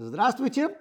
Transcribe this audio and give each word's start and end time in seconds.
Здравствуйте! 0.00 0.78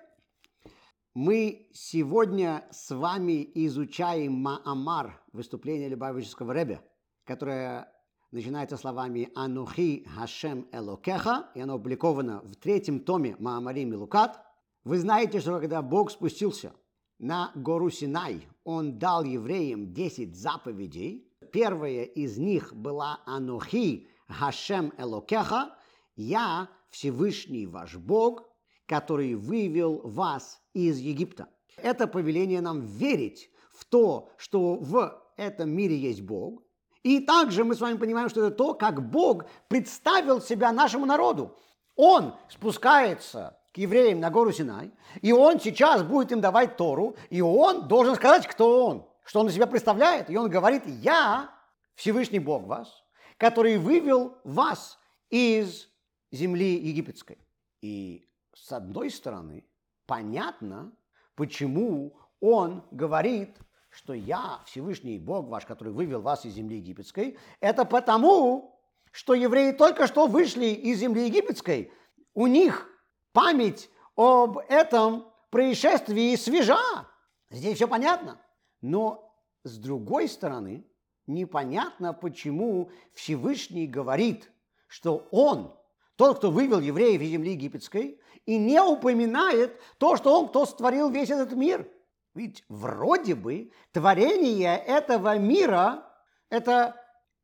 Мы 1.15 1.69
сегодня 1.73 2.67
с 2.69 2.93
вами 2.93 3.49
изучаем 3.55 4.33
Маамар, 4.33 5.19
выступление 5.33 5.89
Любавического 5.89 6.51
Ребе, 6.51 6.83
которое 7.23 7.91
начинается 8.29 8.77
словами 8.77 9.31
«Анухи 9.33 10.05
Хашем 10.07 10.67
Элокеха», 10.71 11.49
и 11.55 11.61
оно 11.61 11.77
опубликовано 11.77 12.41
в 12.43 12.57
третьем 12.57 12.99
томе 12.99 13.35
Маамарим 13.39 13.91
и 13.91 13.95
Лукат. 13.95 14.39
Вы 14.83 14.99
знаете, 14.99 15.39
что 15.39 15.59
когда 15.59 15.81
Бог 15.81 16.11
спустился 16.11 16.73
на 17.17 17.51
гору 17.55 17.89
Синай, 17.89 18.47
Он 18.65 18.99
дал 18.99 19.23
евреям 19.23 19.95
10 19.95 20.35
заповедей. 20.35 21.27
Первая 21.51 22.03
из 22.03 22.37
них 22.37 22.71
была 22.75 23.21
«Анухи 23.25 24.09
Хашем 24.27 24.93
Элокеха», 24.95 25.75
«Я 26.15 26.69
Всевышний 26.91 27.65
ваш 27.65 27.95
Бог», 27.95 28.43
который 28.87 29.35
вывел 29.35 30.01
вас 30.03 30.59
из 30.73 30.97
Египта. 30.97 31.47
Это 31.75 32.07
повеление 32.07 32.61
нам 32.61 32.81
верить 32.81 33.51
в 33.71 33.85
то, 33.85 34.29
что 34.37 34.75
в 34.75 35.21
этом 35.35 35.69
мире 35.69 35.95
есть 35.95 36.21
Бог. 36.21 36.63
И 37.03 37.19
также 37.19 37.63
мы 37.63 37.75
с 37.75 37.79
вами 37.79 37.97
понимаем, 37.97 38.29
что 38.29 38.45
это 38.45 38.55
то, 38.55 38.73
как 38.73 39.09
Бог 39.09 39.45
представил 39.67 40.41
себя 40.41 40.71
нашему 40.71 41.05
народу. 41.05 41.55
Он 41.95 42.35
спускается 42.49 43.59
к 43.71 43.77
евреям 43.77 44.19
на 44.19 44.31
гору 44.31 44.51
Синай, 44.51 44.91
и 45.21 45.31
он 45.31 45.59
сейчас 45.59 46.01
будет 46.01 46.31
им 46.31 46.41
давать 46.41 46.77
Тору, 46.77 47.15
и 47.29 47.41
он 47.41 47.87
должен 47.87 48.15
сказать, 48.15 48.47
кто 48.47 48.85
он, 48.87 49.05
что 49.23 49.41
он 49.41 49.47
из 49.47 49.53
себя 49.53 49.67
представляет. 49.67 50.29
И 50.29 50.37
он 50.37 50.49
говорит, 50.49 50.83
я 50.85 51.51
Всевышний 51.95 52.39
Бог 52.39 52.63
вас, 52.63 53.03
который 53.37 53.77
вывел 53.77 54.37
вас 54.43 54.97
из 55.29 55.89
земли 56.31 56.75
египетской. 56.75 57.37
И 57.81 58.26
с 58.63 58.71
одной 58.71 59.09
стороны, 59.09 59.65
понятно, 60.05 60.91
почему 61.35 62.17
он 62.39 62.83
говорит, 62.91 63.57
что 63.89 64.13
я 64.13 64.61
Всевышний 64.65 65.19
Бог 65.19 65.47
ваш, 65.47 65.65
который 65.65 65.93
вывел 65.93 66.21
вас 66.21 66.45
из 66.45 66.53
земли 66.53 66.77
египетской. 66.77 67.37
Это 67.59 67.85
потому, 67.85 68.79
что 69.11 69.33
евреи 69.33 69.71
только 69.71 70.07
что 70.07 70.27
вышли 70.27 70.65
из 70.65 70.99
земли 70.99 71.25
египетской. 71.25 71.91
У 72.33 72.47
них 72.47 72.89
память 73.31 73.89
об 74.15 74.57
этом 74.69 75.31
происшествии 75.49 76.35
свежа. 76.35 77.07
Здесь 77.49 77.75
все 77.75 77.87
понятно. 77.87 78.39
Но 78.81 79.33
с 79.63 79.77
другой 79.77 80.27
стороны, 80.27 80.85
непонятно, 81.25 82.13
почему 82.13 82.91
Всевышний 83.13 83.87
говорит, 83.87 84.51
что 84.87 85.27
он 85.31 85.76
тот, 86.17 86.39
кто 86.39 86.51
вывел 86.51 86.79
евреев 86.79 87.21
из 87.21 87.29
земли 87.29 87.51
египетской, 87.51 88.19
и 88.45 88.57
не 88.57 88.81
упоминает 88.81 89.79
то, 89.97 90.17
что 90.17 90.37
он, 90.37 90.49
кто 90.49 90.65
створил 90.65 91.09
весь 91.09 91.29
этот 91.29 91.53
мир. 91.53 91.87
Ведь 92.33 92.63
вроде 92.69 93.35
бы 93.35 93.71
творение 93.91 94.77
этого 94.77 95.37
мира– 95.37 96.05
это 96.49 96.95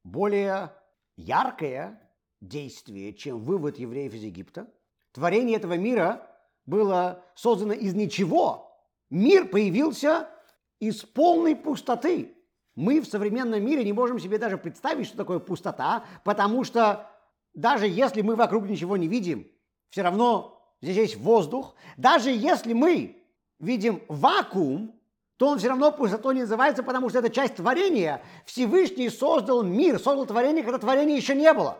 более 0.03 0.73
яркое 1.15 2.01
действие, 2.41 3.13
чем 3.13 3.39
вывод 3.39 3.77
евреев 3.77 4.13
из 4.13 4.23
Египта. 4.23 4.67
Творение 5.11 5.57
этого 5.57 5.77
мира 5.77 6.27
было 6.65 7.23
создано 7.35 7.73
из 7.73 7.93
ничего. 7.93 8.71
Мир 9.09 9.47
появился 9.47 10.29
из 10.79 11.03
полной 11.03 11.55
пустоты. 11.55 12.35
Мы 12.75 13.01
в 13.01 13.05
современном 13.05 13.63
мире 13.63 13.83
не 13.83 13.93
можем 13.93 14.19
себе 14.19 14.39
даже 14.39 14.57
представить, 14.57 15.07
что 15.07 15.17
такое 15.17 15.39
пустота, 15.39 16.05
потому 16.23 16.63
что 16.63 17.09
даже 17.53 17.87
если 17.87 18.21
мы 18.21 18.35
вокруг 18.35 18.65
ничего 18.65 18.97
не 18.97 19.07
видим, 19.07 19.47
все 19.89 20.01
равно 20.01 20.61
здесь 20.81 20.97
есть 20.97 21.17
воздух. 21.17 21.75
Даже 21.97 22.31
если 22.31 22.73
мы 22.73 23.23
видим 23.59 24.01
вакуум, 24.07 24.99
то 25.37 25.49
он 25.49 25.59
все 25.59 25.69
равно 25.69 25.91
пустотой 25.91 26.35
не 26.35 26.41
называется, 26.41 26.83
потому 26.83 27.09
что 27.09 27.19
это 27.19 27.29
часть 27.29 27.55
творения. 27.55 28.21
Всевышний 28.45 29.09
создал 29.09 29.63
мир, 29.63 29.99
создал 29.99 30.25
творение, 30.25 30.63
когда 30.63 30.79
творения 30.79 31.15
еще 31.15 31.35
не 31.35 31.51
было. 31.53 31.77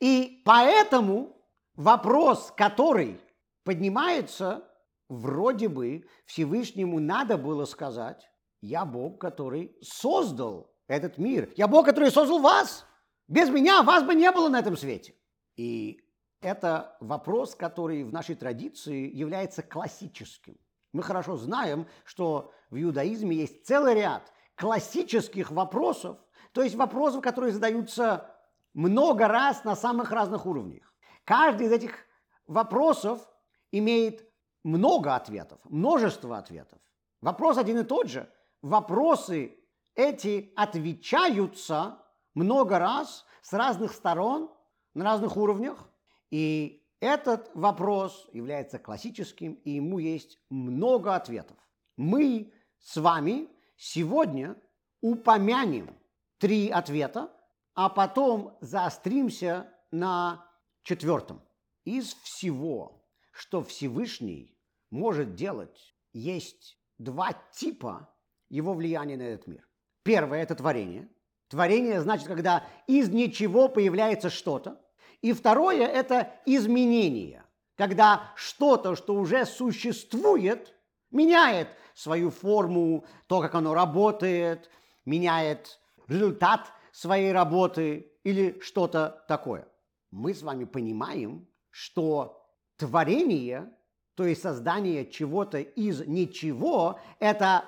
И 0.00 0.42
поэтому 0.44 1.36
вопрос, 1.74 2.52
который 2.56 3.20
поднимается, 3.64 4.64
вроде 5.08 5.68
бы 5.68 6.04
Всевышнему 6.26 7.00
надо 7.00 7.38
было 7.38 7.64
сказать, 7.64 8.28
я 8.60 8.84
Бог, 8.84 9.20
который 9.20 9.76
создал 9.80 10.72
этот 10.88 11.18
мир. 11.18 11.52
Я 11.56 11.68
Бог, 11.68 11.86
который 11.86 12.10
создал 12.10 12.40
вас. 12.40 12.84
Без 13.28 13.48
меня 13.48 13.82
вас 13.82 14.02
бы 14.04 14.14
не 14.14 14.30
было 14.30 14.48
на 14.48 14.58
этом 14.58 14.76
свете. 14.76 15.14
И 15.56 16.02
это 16.40 16.96
вопрос, 17.00 17.54
который 17.54 18.04
в 18.04 18.12
нашей 18.12 18.34
традиции 18.34 19.10
является 19.14 19.62
классическим. 19.62 20.56
Мы 20.92 21.02
хорошо 21.02 21.36
знаем, 21.36 21.86
что 22.04 22.52
в 22.70 22.80
иудаизме 22.80 23.36
есть 23.36 23.66
целый 23.66 23.94
ряд 23.94 24.32
классических 24.54 25.50
вопросов, 25.50 26.18
то 26.52 26.62
есть 26.62 26.74
вопросов, 26.74 27.22
которые 27.22 27.52
задаются 27.52 28.34
много 28.72 29.28
раз 29.28 29.64
на 29.64 29.76
самых 29.76 30.10
разных 30.10 30.46
уровнях. 30.46 30.94
Каждый 31.24 31.66
из 31.66 31.72
этих 31.72 32.06
вопросов 32.46 33.26
имеет 33.72 34.26
много 34.62 35.14
ответов, 35.14 35.58
множество 35.64 36.38
ответов. 36.38 36.78
Вопрос 37.20 37.58
один 37.58 37.78
и 37.78 37.84
тот 37.84 38.08
же. 38.08 38.30
Вопросы 38.62 39.58
эти 39.94 40.52
отвечаются 40.56 42.02
много 42.34 42.78
раз 42.78 43.24
с 43.42 43.52
разных 43.52 43.92
сторон 43.92 44.50
на 44.96 45.04
разных 45.04 45.36
уровнях. 45.36 45.88
И 46.30 46.82
этот 47.00 47.50
вопрос 47.54 48.28
является 48.32 48.78
классическим, 48.78 49.52
и 49.64 49.72
ему 49.72 49.98
есть 49.98 50.38
много 50.48 51.14
ответов. 51.14 51.56
Мы 51.96 52.52
с 52.78 52.96
вами 52.96 53.48
сегодня 53.76 54.56
упомянем 55.02 55.94
три 56.38 56.70
ответа, 56.70 57.30
а 57.74 57.90
потом 57.90 58.56
заостримся 58.60 59.70
на 59.90 60.48
четвертом. 60.82 61.42
Из 61.84 62.14
всего, 62.14 63.06
что 63.32 63.62
Всевышний 63.62 64.58
может 64.90 65.34
делать, 65.34 65.94
есть 66.12 66.78
два 66.98 67.34
типа 67.52 68.08
его 68.48 68.72
влияния 68.72 69.16
на 69.16 69.22
этот 69.22 69.46
мир. 69.46 69.68
Первое– 70.02 70.42
это 70.42 70.54
творение. 70.54 71.08
Творение 71.48 72.00
значит, 72.00 72.26
когда 72.26 72.64
из 72.86 73.10
ничего 73.10 73.68
появляется 73.68 74.30
что-то. 74.30 74.80
И 75.22 75.32
второе– 75.32 75.86
это 75.88 76.32
изменение, 76.46 77.44
когда 77.76 78.32
что-то, 78.36 78.96
что 78.96 79.14
уже 79.14 79.44
существует, 79.46 80.74
меняет 81.10 81.68
свою 81.94 82.30
форму, 82.30 83.04
то, 83.26 83.40
как 83.40 83.54
оно 83.54 83.74
работает, 83.74 84.70
меняет 85.04 85.80
результат 86.08 86.72
своей 86.92 87.32
работы 87.32 88.12
или 88.24 88.58
что-то 88.60 89.24
такое. 89.28 89.66
Мы 90.10 90.34
с 90.34 90.42
вами 90.42 90.64
понимаем, 90.64 91.48
что 91.70 92.46
творение, 92.76 93.70
то 94.14 94.24
есть 94.24 94.42
создание 94.42 95.10
чего-то 95.10 95.58
из 95.58 96.00
ничего, 96.06 96.98
это 97.18 97.64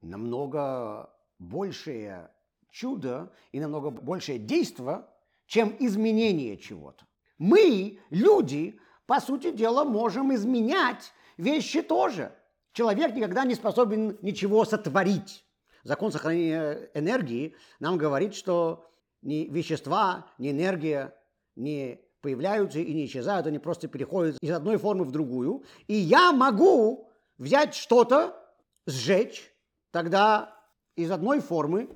намного 0.00 1.10
большее 1.38 2.30
чудо 2.70 3.32
и 3.52 3.60
намного 3.60 3.90
большее 3.90 4.38
действие, 4.38 5.04
чем 5.52 5.76
изменение 5.80 6.56
чего-то. 6.56 7.04
Мы, 7.36 7.98
люди, 8.08 8.80
по 9.04 9.20
сути 9.20 9.50
дела, 9.50 9.84
можем 9.84 10.34
изменять 10.34 11.12
вещи 11.36 11.82
тоже. 11.82 12.34
Человек 12.72 13.14
никогда 13.14 13.44
не 13.44 13.54
способен 13.54 14.16
ничего 14.22 14.64
сотворить. 14.64 15.44
Закон 15.84 16.10
сохранения 16.10 16.88
энергии 16.94 17.54
нам 17.80 17.98
говорит, 17.98 18.34
что 18.34 18.90
ни 19.20 19.46
вещества, 19.50 20.26
ни 20.38 20.52
энергия 20.52 21.14
не 21.54 22.00
появляются 22.22 22.78
и 22.78 22.94
не 22.94 23.04
исчезают, 23.04 23.46
они 23.46 23.58
просто 23.58 23.88
переходят 23.88 24.38
из 24.40 24.52
одной 24.52 24.78
формы 24.78 25.04
в 25.04 25.10
другую. 25.10 25.64
И 25.86 25.92
я 25.92 26.32
могу 26.32 27.10
взять 27.36 27.74
что-то, 27.74 28.42
сжечь, 28.86 29.52
тогда 29.90 30.56
из 30.96 31.10
одной 31.10 31.40
формы 31.40 31.90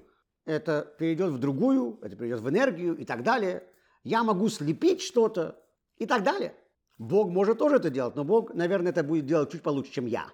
это 0.47 0.95
перейдет 0.99 1.33
в 1.33 1.39
другую, 1.39 1.99
это 2.03 2.17
перейдет 2.17 2.41
в 2.41 2.49
энергию 2.49 2.97
и 2.97 3.05
так 3.05 3.23
далее. 3.23 3.65
Я 4.05 4.23
могу 4.23 4.49
слепить 4.49 5.03
что-то 5.03 5.63
и 5.99 6.07
так 6.07 6.23
далее. 6.23 6.55
Бог 6.99 7.31
может 7.31 7.59
тоже 7.59 7.77
это 7.77 7.91
делать, 7.91 8.17
но 8.17 8.25
Бог, 8.25 8.55
наверное, 8.55 8.93
это 8.93 9.03
будет 9.03 9.27
делать 9.27 9.51
чуть 9.51 9.63
получше, 9.63 9.93
чем 9.93 10.07
я. 10.07 10.33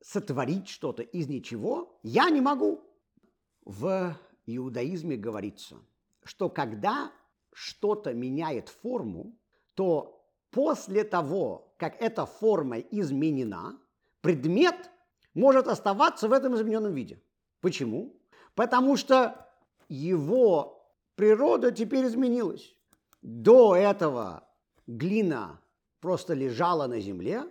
Сотворить 0.00 0.68
что-то 0.68 1.02
из 1.02 1.28
ничего 1.28 1.98
я 2.02 2.30
не 2.30 2.40
могу. 2.40 2.80
В 3.64 4.16
иудаизме 4.46 5.16
говорится, 5.16 5.76
что 6.24 6.48
когда 6.48 7.12
что-то 7.52 8.14
меняет 8.14 8.68
форму, 8.68 9.36
то 9.74 10.24
после 10.50 11.02
того, 11.02 11.74
как 11.78 12.00
эта 12.00 12.26
форма 12.26 12.78
изменена, 12.78 13.78
предмет 14.20 14.90
может 15.34 15.66
оставаться 15.66 16.28
в 16.28 16.32
этом 16.32 16.54
измененном 16.54 16.94
виде. 16.94 17.20
Почему? 17.60 18.15
Потому 18.56 18.96
что 18.96 19.48
его 19.88 20.90
природа 21.14 21.70
теперь 21.70 22.06
изменилась. 22.06 22.74
До 23.22 23.76
этого 23.76 24.48
глина 24.88 25.60
просто 26.00 26.34
лежала 26.34 26.88
на 26.88 26.98
земле, 26.98 27.44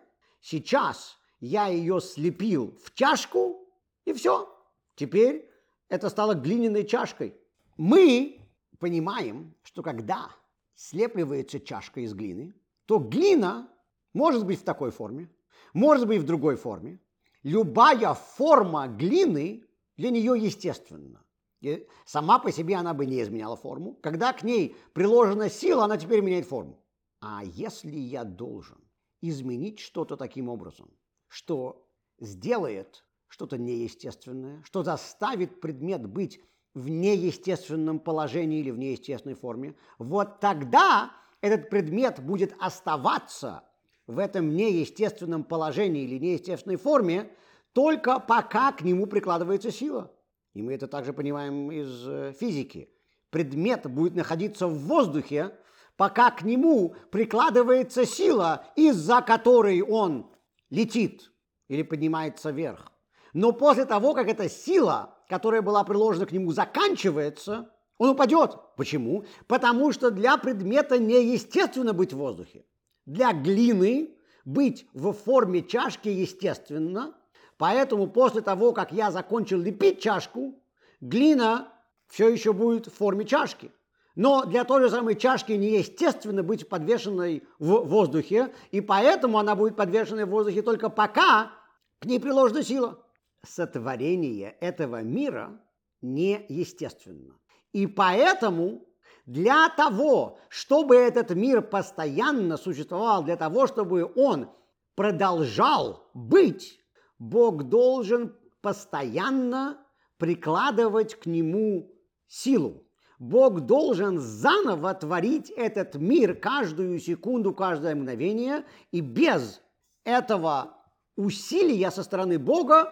Сейчас 0.45 1.17
я 1.39 1.65
ее 1.69 1.99
слепил 1.99 2.77
в 2.83 2.93
чашку, 2.93 3.67
и 4.05 4.13
все. 4.13 4.47
Теперь 4.93 5.49
это 5.89 6.07
стало 6.11 6.35
глиняной 6.35 6.85
чашкой. 6.85 7.33
Мы 7.77 8.41
понимаем, 8.77 9.55
что 9.63 9.81
когда 9.81 10.29
слепливается 10.75 11.59
чашка 11.59 12.01
из 12.01 12.13
глины, 12.13 12.53
то 12.85 12.99
глина 12.99 13.67
может 14.13 14.45
быть 14.45 14.59
в 14.59 14.63
такой 14.63 14.91
форме, 14.91 15.31
может 15.73 16.07
быть 16.07 16.21
в 16.21 16.27
другой 16.27 16.57
форме. 16.57 16.99
Любая 17.41 18.13
форма 18.13 18.87
глины 18.87 19.63
для 19.97 20.09
нее 20.09 20.33
естественна. 20.37 21.23
И 21.61 21.87
сама 22.05 22.39
по 22.39 22.51
себе 22.51 22.75
она 22.75 22.93
бы 22.93 23.05
не 23.05 23.21
изменяла 23.21 23.55
форму. 23.55 23.95
Когда 24.01 24.33
к 24.33 24.43
ней 24.43 24.75
приложена 24.93 25.49
сила, 25.49 25.85
она 25.85 25.97
теперь 25.97 26.21
меняет 26.21 26.45
форму. 26.45 26.79
А 27.21 27.43
если 27.43 27.95
я 27.95 28.23
должен 28.23 28.77
изменить 29.21 29.79
что-то 29.79 30.15
таким 30.15 30.49
образом, 30.49 30.91
что 31.27 31.87
сделает 32.19 33.03
что-то 33.27 33.57
неестественное, 33.57 34.61
что 34.63 34.83
заставит 34.83 35.59
предмет 35.59 36.05
быть 36.05 36.39
в 36.73 36.89
неестественном 36.89 37.99
положении 37.99 38.59
или 38.59 38.69
в 38.69 38.77
неестественной 38.77 39.35
форме, 39.35 39.75
вот 39.97 40.39
тогда 40.39 41.11
этот 41.41 41.69
предмет 41.69 42.23
будет 42.23 42.53
оставаться 42.59 43.63
в 44.07 44.19
этом 44.19 44.49
неестественном 44.55 45.43
положении 45.43 46.03
или 46.03 46.19
неестественной 46.19 46.75
форме 46.75 47.31
только 47.75 48.21
пока 48.21 48.71
к 48.71 48.83
нему 48.83 49.05
прикладывается 49.05 49.69
сила. 49.69 50.09
И 50.53 50.61
мы 50.61 50.73
это 50.73 50.87
также 50.87 51.11
понимаем 51.11 51.69
из 51.69 52.07
э, 52.07 52.33
физики. 52.39 52.89
Предмет 53.31 53.85
будет 53.91 54.15
находиться 54.15 54.67
в 54.67 54.77
воздухе, 54.77 55.51
пока 55.97 56.31
к 56.31 56.43
нему 56.43 56.95
прикладывается 57.11 58.05
сила, 58.05 58.65
из-за 58.77 59.21
которой 59.21 59.81
он 59.81 60.31
летит 60.69 61.33
или 61.67 61.83
поднимается 61.83 62.51
вверх. 62.51 62.93
Но 63.33 63.51
после 63.51 63.83
того, 63.83 64.13
как 64.13 64.29
эта 64.29 64.47
сила, 64.47 65.13
которая 65.27 65.61
была 65.61 65.83
приложена 65.83 66.25
к 66.25 66.31
нему, 66.31 66.53
заканчивается, 66.53 67.69
он 67.97 68.11
упадет. 68.11 68.57
Почему? 68.77 69.25
Потому 69.47 69.91
что 69.91 70.11
для 70.11 70.37
предмета 70.37 70.97
неестественно 70.97 71.91
быть 71.91 72.13
в 72.13 72.17
воздухе. 72.17 72.63
Для 73.05 73.33
глины 73.33 74.15
быть 74.45 74.87
в 74.93 75.11
форме 75.11 75.61
чашки 75.61 76.07
естественно. 76.07 77.13
Поэтому 77.57 78.07
после 78.07 78.41
того, 78.41 78.73
как 78.73 78.91
я 78.91 79.11
закончил 79.11 79.59
лепить 79.59 80.01
чашку, 80.01 80.55
глина 80.99 81.71
все 82.07 82.29
еще 82.29 82.53
будет 82.53 82.87
в 82.87 82.93
форме 82.93 83.25
чашки. 83.25 83.71
Но 84.15 84.45
для 84.45 84.63
той 84.63 84.81
же 84.81 84.89
самой 84.89 85.15
чашки 85.15 85.53
неестественно 85.53 86.41
быть 86.41 86.69
подвешенной 86.69 87.43
в 87.59 87.83
воздухе, 87.85 88.53
и 88.71 88.79
поэтому 88.79 89.39
она 89.39 89.55
будет 89.55 89.75
подвешенной 89.75 90.25
в 90.25 90.29
воздухе 90.29 90.61
только 90.61 90.89
пока 90.89 91.51
к 91.99 92.05
ней 92.05 92.19
приложена 92.19 92.63
сила. 92.63 92.99
Сотворение 93.45 94.55
этого 94.61 95.01
мира 95.01 95.59
неестественно. 96.01 97.35
И 97.73 97.87
поэтому 97.87 98.85
для 99.25 99.69
того, 99.69 100.39
чтобы 100.49 100.95
этот 100.95 101.31
мир 101.31 101.61
постоянно 101.61 102.57
существовал, 102.57 103.23
для 103.23 103.35
того, 103.35 103.67
чтобы 103.67 104.11
он 104.15 104.49
продолжал 104.95 106.09
быть, 106.13 106.79
Бог 107.19 107.63
должен 107.63 108.35
постоянно 108.61 109.85
прикладывать 110.17 111.15
к 111.15 111.25
нему 111.25 111.93
силу. 112.27 112.85
Бог 113.19 113.61
должен 113.61 114.19
заново 114.19 114.93
творить 114.93 115.49
этот 115.49 115.95
мир 115.95 116.35
каждую 116.35 116.99
секунду, 116.99 117.53
каждое 117.53 117.95
мгновение, 117.95 118.65
и 118.91 118.99
без 118.99 119.61
этого 120.03 120.77
усилия 121.15 121.91
со 121.91 122.03
стороны 122.03 122.37
Бога 122.37 122.91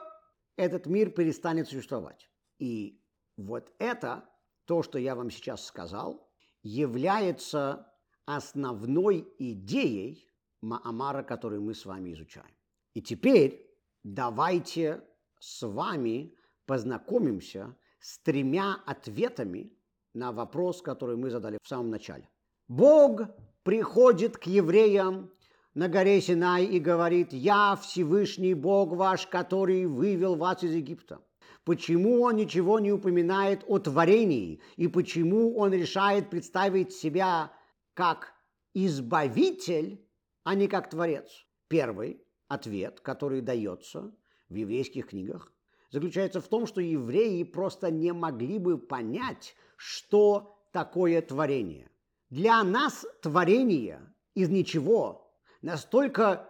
этот 0.56 0.86
мир 0.86 1.10
перестанет 1.10 1.68
существовать. 1.68 2.30
И 2.60 3.02
вот 3.38 3.72
это, 3.80 4.24
то, 4.66 4.82
что 4.84 4.98
я 4.98 5.16
вам 5.16 5.30
сейчас 5.30 5.66
сказал, 5.66 6.30
является 6.62 7.92
основной 8.26 9.28
идеей 9.38 10.30
Маамара, 10.62 11.24
который 11.24 11.60
мы 11.60 11.74
с 11.74 11.86
вами 11.86 12.14
изучаем. 12.14 12.56
И 12.94 13.02
теперь 13.02 13.73
давайте 14.04 15.02
с 15.40 15.66
вами 15.66 16.34
познакомимся 16.66 17.76
с 18.00 18.20
тремя 18.20 18.78
ответами 18.86 19.72
на 20.14 20.32
вопрос, 20.32 20.82
который 20.82 21.16
мы 21.16 21.30
задали 21.30 21.58
в 21.62 21.68
самом 21.68 21.90
начале. 21.90 22.30
Бог 22.68 23.22
приходит 23.64 24.38
к 24.38 24.44
евреям 24.44 25.32
на 25.74 25.88
горе 25.88 26.22
Синай 26.22 26.66
и 26.66 26.80
говорит, 26.80 27.34
«Я 27.34 27.76
Всевышний 27.76 28.54
Бог 28.54 28.92
ваш, 28.92 29.28
который 29.28 29.86
вывел 29.86 30.36
вас 30.36 30.64
из 30.64 30.74
Египта». 30.74 31.20
Почему 31.66 32.22
он 32.22 32.36
ничего 32.36 32.80
не 32.80 32.92
упоминает 32.92 33.64
о 33.68 33.80
творении 33.80 34.62
и 34.76 34.90
почему 34.90 35.56
он 35.58 35.72
решает 35.72 36.30
представить 36.30 36.92
себя 36.92 37.54
как 37.94 38.34
избавитель, 38.74 40.06
а 40.44 40.56
не 40.56 40.68
как 40.68 40.90
творец? 40.90 41.30
Первый 41.70 42.22
ответ, 42.54 43.00
который 43.00 43.42
дается 43.42 44.14
в 44.50 44.56
еврейских 44.56 45.08
книгах, 45.08 45.52
заключается 45.92 46.42
в 46.42 46.48
том, 46.48 46.66
что 46.66 46.82
евреи 46.82 47.44
просто 47.44 47.92
не 47.92 48.14
могли 48.14 48.60
бы 48.60 48.78
понять, 48.78 49.56
что 49.76 50.58
такое 50.72 51.22
творение. 51.22 51.90
Для 52.30 52.64
нас 52.64 53.06
творение 53.22 54.02
из 54.34 54.50
ничего 54.50 55.32
настолько 55.62 56.50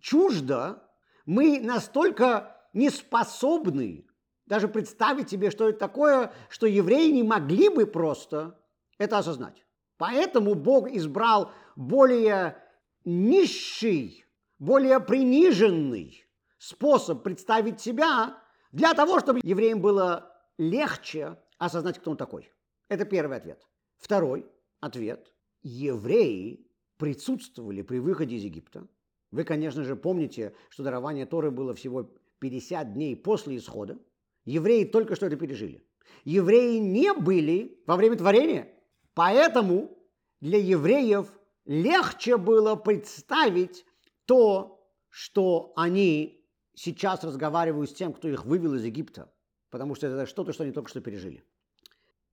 чуждо, 0.00 0.82
мы 1.26 1.60
настолько 1.60 2.56
не 2.72 2.90
способны 2.90 4.06
даже 4.46 4.68
представить 4.68 5.30
себе, 5.30 5.50
что 5.50 5.68
это 5.68 5.78
такое, 5.78 6.32
что 6.48 6.66
евреи 6.66 7.10
не 7.10 7.22
могли 7.22 7.68
бы 7.68 7.86
просто 7.86 8.60
это 8.98 9.18
осознать. 9.18 9.64
Поэтому 9.96 10.54
Бог 10.54 10.88
избрал 10.90 11.52
более 11.76 12.56
низший, 13.04 14.23
более 14.58 15.00
приниженный 15.00 16.24
способ 16.58 17.22
представить 17.22 17.80
себя 17.80 18.38
для 18.72 18.94
того, 18.94 19.20
чтобы 19.20 19.40
евреям 19.42 19.80
было 19.80 20.32
легче 20.58 21.38
осознать, 21.58 21.98
кто 21.98 22.12
он 22.12 22.16
такой. 22.16 22.50
Это 22.88 23.04
первый 23.04 23.36
ответ. 23.36 23.66
Второй 23.96 24.46
ответ. 24.80 25.32
Евреи 25.62 26.66
присутствовали 26.96 27.82
при 27.82 27.98
выходе 27.98 28.36
из 28.36 28.44
Египта. 28.44 28.86
Вы, 29.30 29.44
конечно 29.44 29.82
же, 29.82 29.96
помните, 29.96 30.54
что 30.68 30.82
дарование 30.82 31.26
Торы 31.26 31.50
было 31.50 31.74
всего 31.74 32.10
50 32.38 32.94
дней 32.94 33.16
после 33.16 33.56
исхода. 33.56 33.98
Евреи 34.44 34.84
только 34.84 35.16
что 35.16 35.26
это 35.26 35.36
пережили. 35.36 35.82
Евреи 36.24 36.78
не 36.78 37.12
были 37.12 37.82
во 37.86 37.96
время 37.96 38.16
творения. 38.16 38.68
Поэтому 39.14 39.96
для 40.40 40.58
евреев 40.58 41.32
легче 41.64 42.36
было 42.36 42.76
представить 42.76 43.86
то, 44.26 44.84
что 45.08 45.72
они 45.76 46.44
сейчас 46.74 47.22
разговаривают 47.24 47.90
с 47.90 47.94
тем, 47.94 48.12
кто 48.12 48.28
их 48.28 48.44
вывел 48.44 48.74
из 48.74 48.84
Египта. 48.84 49.32
Потому 49.70 49.94
что 49.94 50.06
это 50.06 50.26
что-то, 50.26 50.52
что 50.52 50.64
они 50.64 50.72
только 50.72 50.90
что 50.90 51.00
пережили. 51.00 51.44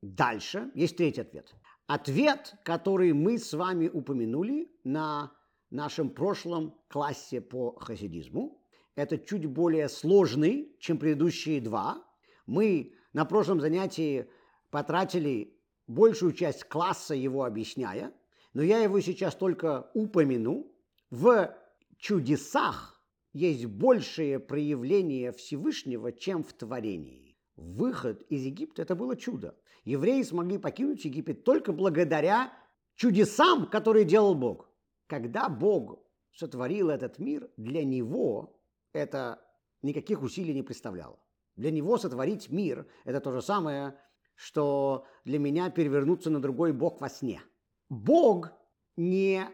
Дальше 0.01 0.71
есть 0.73 0.97
третий 0.97 1.21
ответ. 1.21 1.53
Ответ, 1.87 2.55
который 2.63 3.13
мы 3.13 3.37
с 3.37 3.53
вами 3.53 3.87
упомянули 3.87 4.71
на 4.83 5.31
нашем 5.69 6.09
прошлом 6.09 6.79
классе 6.87 7.41
по 7.41 7.77
хасидизму, 7.79 8.63
это 8.95 9.17
чуть 9.17 9.45
более 9.45 9.89
сложный, 9.89 10.75
чем 10.79 10.97
предыдущие 10.97 11.61
два. 11.61 12.03
Мы 12.45 12.93
на 13.13 13.25
прошлом 13.25 13.61
занятии 13.61 14.29
потратили 14.69 15.57
большую 15.87 16.33
часть 16.33 16.63
класса 16.65 17.15
его 17.15 17.43
объясняя, 17.43 18.13
но 18.53 18.61
я 18.61 18.79
его 18.79 18.99
сейчас 18.99 19.35
только 19.35 19.91
упомяну. 19.93 20.71
В 21.09 21.55
чудесах 22.01 23.01
есть 23.31 23.65
большее 23.65 24.39
проявление 24.39 25.31
Всевышнего, 25.31 26.11
чем 26.11 26.43
в 26.43 26.51
творении. 26.51 27.37
Выход 27.55 28.23
из 28.23 28.43
Египта– 28.43 28.81
это 28.83 28.95
было 28.95 29.15
чудо. 29.15 29.55
Евреи 29.85 30.23
смогли 30.23 30.57
покинуть 30.57 31.05
Египет 31.05 31.43
только 31.43 31.71
благодаря 31.71 32.51
чудесам, 32.95 33.67
которые 33.67 34.03
делал 34.03 34.35
Бог. 34.35 34.69
Когда 35.07 35.47
Бог 35.47 36.03
сотворил 36.33 36.89
этот 36.89 37.19
мир, 37.19 37.49
для 37.55 37.85
него 37.85 38.59
это 38.93 39.39
никаких 39.81 40.23
усилий 40.23 40.53
не 40.53 40.63
представляло. 40.63 41.19
Для 41.55 41.71
него 41.71 41.97
сотворить 41.97 42.49
мир– 42.49 42.87
это 43.05 43.21
то 43.21 43.31
же 43.31 43.41
самое, 43.41 43.95
что 44.35 45.05
для 45.23 45.37
меня 45.37 45.69
перевернуться 45.69 46.31
на 46.31 46.41
другой 46.41 46.73
бог 46.73 46.99
во 46.99 47.09
сне. 47.09 47.41
Бог 47.89 48.51
не 48.97 49.47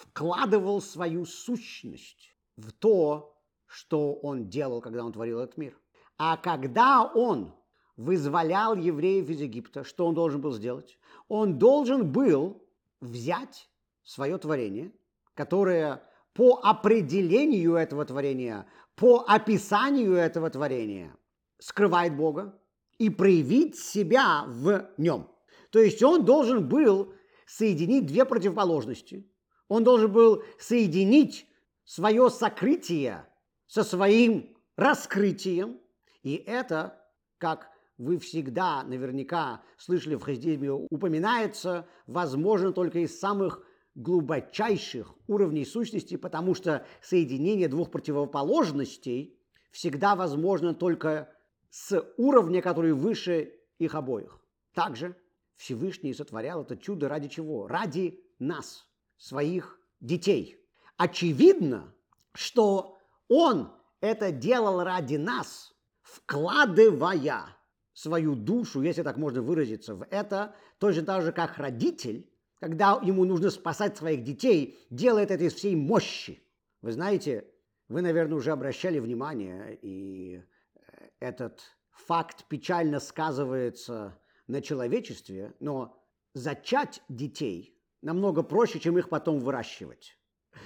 вкладывал 0.00 0.80
свою 0.80 1.24
сущность 1.24 2.34
в 2.56 2.72
то, 2.72 3.36
что 3.66 4.14
он 4.14 4.48
делал, 4.48 4.80
когда 4.80 5.04
он 5.04 5.12
творил 5.12 5.40
этот 5.40 5.56
мир. 5.56 5.78
А 6.16 6.36
когда 6.36 7.04
он 7.04 7.54
вызволял 7.96 8.76
евреев 8.76 9.28
из 9.28 9.40
Египта, 9.40 9.84
что 9.84 10.06
он 10.06 10.14
должен 10.14 10.40
был 10.40 10.52
сделать? 10.52 10.98
Он 11.28 11.58
должен 11.58 12.10
был 12.10 12.62
взять 13.00 13.68
свое 14.04 14.38
творение, 14.38 14.92
которое 15.34 16.02
по 16.34 16.60
определению 16.62 17.74
этого 17.74 18.04
творения, 18.04 18.66
по 18.96 19.24
описанию 19.26 20.14
этого 20.14 20.50
творения 20.50 21.16
скрывает 21.58 22.16
Бога 22.16 22.58
и 22.98 23.10
проявить 23.10 23.78
себя 23.78 24.44
в 24.46 24.88
нем. 24.98 25.30
То 25.70 25.80
есть 25.80 26.02
он 26.02 26.24
должен 26.24 26.68
был 26.68 27.12
соединить 27.46 28.06
две 28.06 28.24
противоположности. 28.24 29.28
Он 29.68 29.84
должен 29.84 30.12
был 30.12 30.42
соединить 30.58 31.46
свое 31.84 32.30
сокрытие 32.30 33.26
со 33.66 33.82
своим 33.82 34.56
раскрытием. 34.76 35.80
И 36.22 36.34
это, 36.34 37.00
как 37.38 37.70
вы 37.98 38.18
всегда 38.18 38.82
наверняка 38.82 39.62
слышали 39.78 40.16
в 40.16 40.22
хасидизме, 40.22 40.72
упоминается, 40.72 41.86
возможно, 42.06 42.72
только 42.72 43.00
из 43.00 43.18
самых 43.18 43.64
глубочайших 43.94 45.14
уровней 45.28 45.64
сущности, 45.64 46.16
потому 46.16 46.54
что 46.54 46.84
соединение 47.00 47.68
двух 47.68 47.90
противоположностей 47.90 49.38
всегда 49.70 50.16
возможно 50.16 50.74
только 50.74 51.32
с 51.70 52.04
уровня, 52.16 52.60
который 52.62 52.92
выше 52.92 53.52
их 53.78 53.94
обоих. 53.94 54.40
Также 54.72 55.16
Всевышний 55.56 56.14
сотворял 56.14 56.62
это 56.62 56.76
чудо 56.76 57.08
ради 57.08 57.28
чего? 57.28 57.68
Ради 57.68 58.20
нас, 58.38 58.86
своих 59.16 59.78
детей. 60.00 60.60
Очевидно, 60.96 61.94
что 62.32 62.98
Он 63.28 63.72
это 64.00 64.30
делал 64.30 64.82
ради 64.82 65.16
нас, 65.16 65.74
вкладывая 66.02 67.56
свою 67.92 68.34
душу, 68.34 68.82
если 68.82 69.02
так 69.02 69.16
можно 69.16 69.40
выразиться, 69.40 69.94
в 69.94 70.06
это, 70.10 70.54
точно 70.78 71.02
так 71.04 71.22
же, 71.22 71.32
как 71.32 71.58
родитель, 71.58 72.30
когда 72.60 73.00
ему 73.02 73.24
нужно 73.24 73.50
спасать 73.50 73.96
своих 73.96 74.24
детей, 74.24 74.78
делает 74.90 75.30
это 75.30 75.44
из 75.44 75.54
всей 75.54 75.76
мощи. 75.76 76.42
Вы 76.82 76.92
знаете, 76.92 77.48
вы, 77.88 78.02
наверное, 78.02 78.36
уже 78.36 78.50
обращали 78.50 78.98
внимание, 78.98 79.78
и 79.80 80.42
э, 80.74 81.08
этот 81.20 81.60
факт 81.90 82.44
печально 82.48 83.00
сказывается 83.00 84.18
на 84.46 84.60
человечестве, 84.60 85.54
но 85.60 85.96
зачать 86.34 87.02
детей 87.08 87.73
намного 88.04 88.42
проще, 88.42 88.78
чем 88.78 88.98
их 88.98 89.08
потом 89.08 89.40
выращивать. 89.40 90.16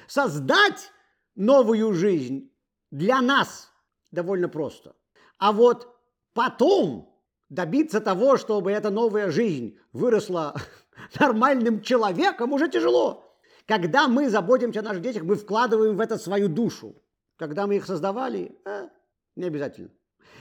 Создать 0.06 0.90
новую 1.34 1.94
жизнь 1.94 2.52
для 2.90 3.22
нас 3.22 3.70
довольно 4.10 4.48
просто. 4.48 4.94
А 5.38 5.52
вот 5.52 5.96
потом 6.34 7.16
добиться 7.48 8.00
того, 8.00 8.36
чтобы 8.36 8.72
эта 8.72 8.90
новая 8.90 9.30
жизнь 9.30 9.78
выросла 9.92 10.54
нормальным 11.20 11.80
человеком, 11.80 12.52
уже 12.52 12.68
тяжело. 12.68 13.24
Когда 13.66 14.08
мы 14.08 14.28
заботимся 14.28 14.80
о 14.80 14.82
наших 14.82 15.02
детях, 15.02 15.22
мы 15.22 15.36
вкладываем 15.36 15.96
в 15.96 16.00
это 16.00 16.18
свою 16.18 16.48
душу. 16.48 17.00
Когда 17.36 17.66
мы 17.66 17.76
их 17.76 17.86
создавали, 17.86 18.58
э, 18.64 18.88
не 19.36 19.44
обязательно. 19.44 19.90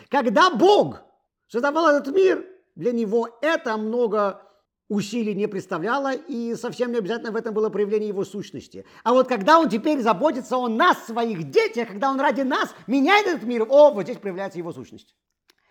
Когда 0.10 0.50
Бог 0.50 1.04
создавал 1.48 1.90
этот 1.90 2.14
мир, 2.14 2.44
для 2.76 2.92
него 2.92 3.38
это 3.42 3.78
много 3.78 4.42
усилий 4.90 5.36
не 5.36 5.48
представляло, 5.48 6.14
и 6.14 6.56
совсем 6.56 6.92
не 6.92 6.98
обязательно 6.98 7.32
в 7.32 7.36
этом 7.36 7.54
было 7.54 7.70
проявление 7.70 8.10
его 8.10 8.24
сущности. 8.24 8.86
А 9.04 9.14
вот 9.14 9.28
когда 9.28 9.60
он 9.60 9.70
теперь 9.70 10.00
заботится 10.02 10.58
о 10.58 10.68
нас, 10.68 11.06
своих 11.06 11.50
детях, 11.50 11.90
когда 11.90 12.10
он 12.10 12.20
ради 12.20 12.42
нас 12.42 12.74
меняет 12.88 13.28
этот 13.28 13.44
мир, 13.44 13.66
о, 13.70 13.92
вот 13.92 14.04
здесь 14.04 14.18
проявляется 14.18 14.60
его 14.60 14.72
сущность. 14.72 15.16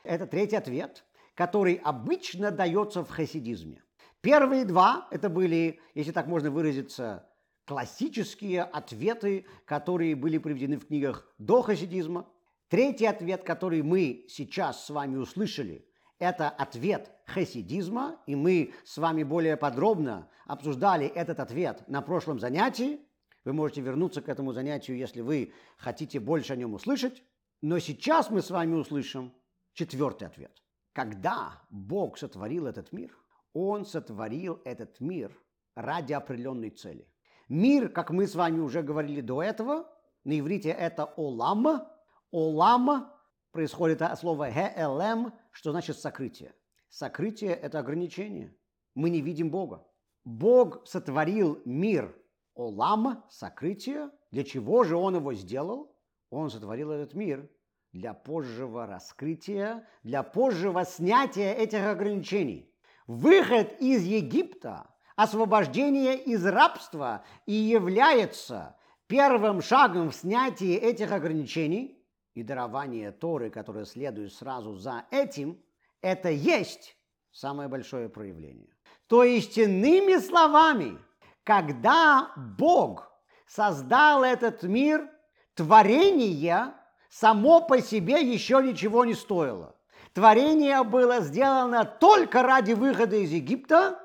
Это 0.04 0.26
третий 0.26 0.56
ответ, 0.56 1.04
который 1.34 1.74
обычно 1.74 2.50
дается 2.50 3.04
в 3.04 3.10
хасидизме. 3.10 3.82
Первые 4.20 4.64
два, 4.64 5.08
это 5.10 5.28
были, 5.28 5.80
если 5.94 6.12
так 6.12 6.26
можно 6.26 6.50
выразиться, 6.50 7.28
классические 7.64 8.62
ответы, 8.62 9.46
которые 9.64 10.14
были 10.14 10.38
приведены 10.38 10.78
в 10.78 10.86
книгах 10.86 11.28
до 11.38 11.62
хасидизма. 11.62 12.28
Третий 12.68 13.06
ответ, 13.06 13.44
который 13.44 13.82
мы 13.82 14.24
сейчас 14.28 14.86
с 14.86 14.90
вами 14.90 15.16
услышали, 15.16 15.86
это 16.18 16.48
ответ 16.48 17.12
хасидизма, 17.26 18.20
и 18.26 18.34
мы 18.34 18.72
с 18.84 18.96
вами 18.98 19.22
более 19.22 19.56
подробно 19.56 20.30
обсуждали 20.46 21.06
этот 21.06 21.40
ответ 21.40 21.86
на 21.88 22.00
прошлом 22.00 22.38
занятии. 22.38 23.00
Вы 23.44 23.52
можете 23.52 23.80
вернуться 23.80 24.22
к 24.22 24.28
этому 24.28 24.52
занятию, 24.52 24.96
если 24.96 25.20
вы 25.20 25.52
хотите 25.76 26.20
больше 26.20 26.52
о 26.52 26.56
нем 26.56 26.74
услышать. 26.74 27.22
Но 27.60 27.78
сейчас 27.78 28.30
мы 28.30 28.42
с 28.42 28.50
вами 28.50 28.74
услышим 28.74 29.34
четвертый 29.72 30.28
ответ. 30.28 30.62
Когда 30.92 31.62
Бог 31.70 32.16
сотворил 32.18 32.66
этот 32.66 32.92
мир, 32.92 33.16
Он 33.52 33.84
сотворил 33.84 34.60
этот 34.64 35.00
мир 35.00 35.36
ради 35.74 36.12
определенной 36.12 36.70
цели. 36.70 37.08
Мир, 37.48 37.88
как 37.88 38.10
мы 38.10 38.26
с 38.26 38.34
вами 38.34 38.60
уже 38.60 38.82
говорили 38.82 39.20
до 39.20 39.42
этого, 39.42 39.88
на 40.24 40.38
иврите 40.38 40.70
это 40.70 41.04
олам. 41.04 41.86
Олам 42.30 43.12
происходит 43.52 44.02
от 44.02 44.18
слова 44.18 44.50
«хелем», 44.50 45.32
что 45.52 45.70
значит 45.70 45.98
«сокрытие». 45.98 46.54
Сокрытие– 46.88 47.54
это 47.54 47.78
ограничение. 47.78 48.54
Мы 48.94 49.10
не 49.10 49.20
видим 49.20 49.50
Бога. 49.50 49.86
Бог 50.24 50.86
сотворил 50.86 51.60
мир 51.64 52.16
Олам, 52.54 53.24
сокрытие. 53.28 54.10
Для 54.30 54.44
чего 54.44 54.84
же 54.84 54.96
Он 54.96 55.16
его 55.16 55.34
сделал? 55.34 55.94
Он 56.30 56.50
сотворил 56.50 56.90
этот 56.90 57.14
мир 57.14 57.48
для 57.92 58.14
позжего 58.14 58.86
раскрытия, 58.86 59.86
для 60.02 60.22
позжего 60.22 60.84
снятия 60.84 61.52
этих 61.52 61.86
ограничений. 61.86 62.72
Выход 63.06 63.80
из 63.80 64.02
Египта, 64.04 64.90
освобождение 65.14 66.18
из 66.18 66.44
рабства 66.44 67.24
и 67.46 67.52
является 67.52 68.76
первым 69.06 69.62
шагом 69.62 70.10
в 70.10 70.14
снятии 70.14 70.74
этих 70.74 71.12
ограничений– 71.12 71.92
и 72.36 72.42
дарование 72.42 73.12
Торы, 73.12 73.48
которое 73.48 73.86
следует 73.86 74.32
сразу 74.32 74.74
за 74.74 75.06
этим, 75.10 75.58
это 76.02 76.30
есть 76.30 76.96
самое 77.32 77.68
большое 77.68 78.08
проявление. 78.08 78.68
То 79.06 79.22
есть, 79.22 79.56
иными 79.58 80.16
словами, 80.18 80.98
когда 81.44 82.32
Бог 82.36 83.12
создал 83.46 84.24
этот 84.24 84.62
мир, 84.62 85.08
творение 85.54 86.74
само 87.08 87.60
по 87.60 87.80
себе 87.80 88.20
еще 88.20 88.62
ничего 88.62 89.04
не 89.04 89.14
стоило. 89.14 89.76
Творение 90.12 90.82
было 90.82 91.20
сделано 91.20 91.84
только 91.84 92.42
ради 92.42 92.72
выхода 92.72 93.16
из 93.16 93.30
Египта, 93.30 94.00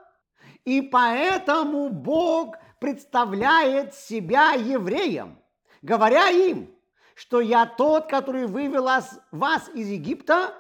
и 0.65 0.81
поэтому 0.81 1.89
Бог 1.89 2.57
представляет 2.79 3.95
себя 3.95 4.51
евреям, 4.51 5.39
говоря 5.81 6.29
им, 6.29 6.69
что 7.15 7.39
я 7.39 7.65
тот, 7.65 8.09
который 8.09 8.45
вывел 8.45 8.89
вас 9.31 9.69
из 9.73 9.87
Египта, 9.87 10.53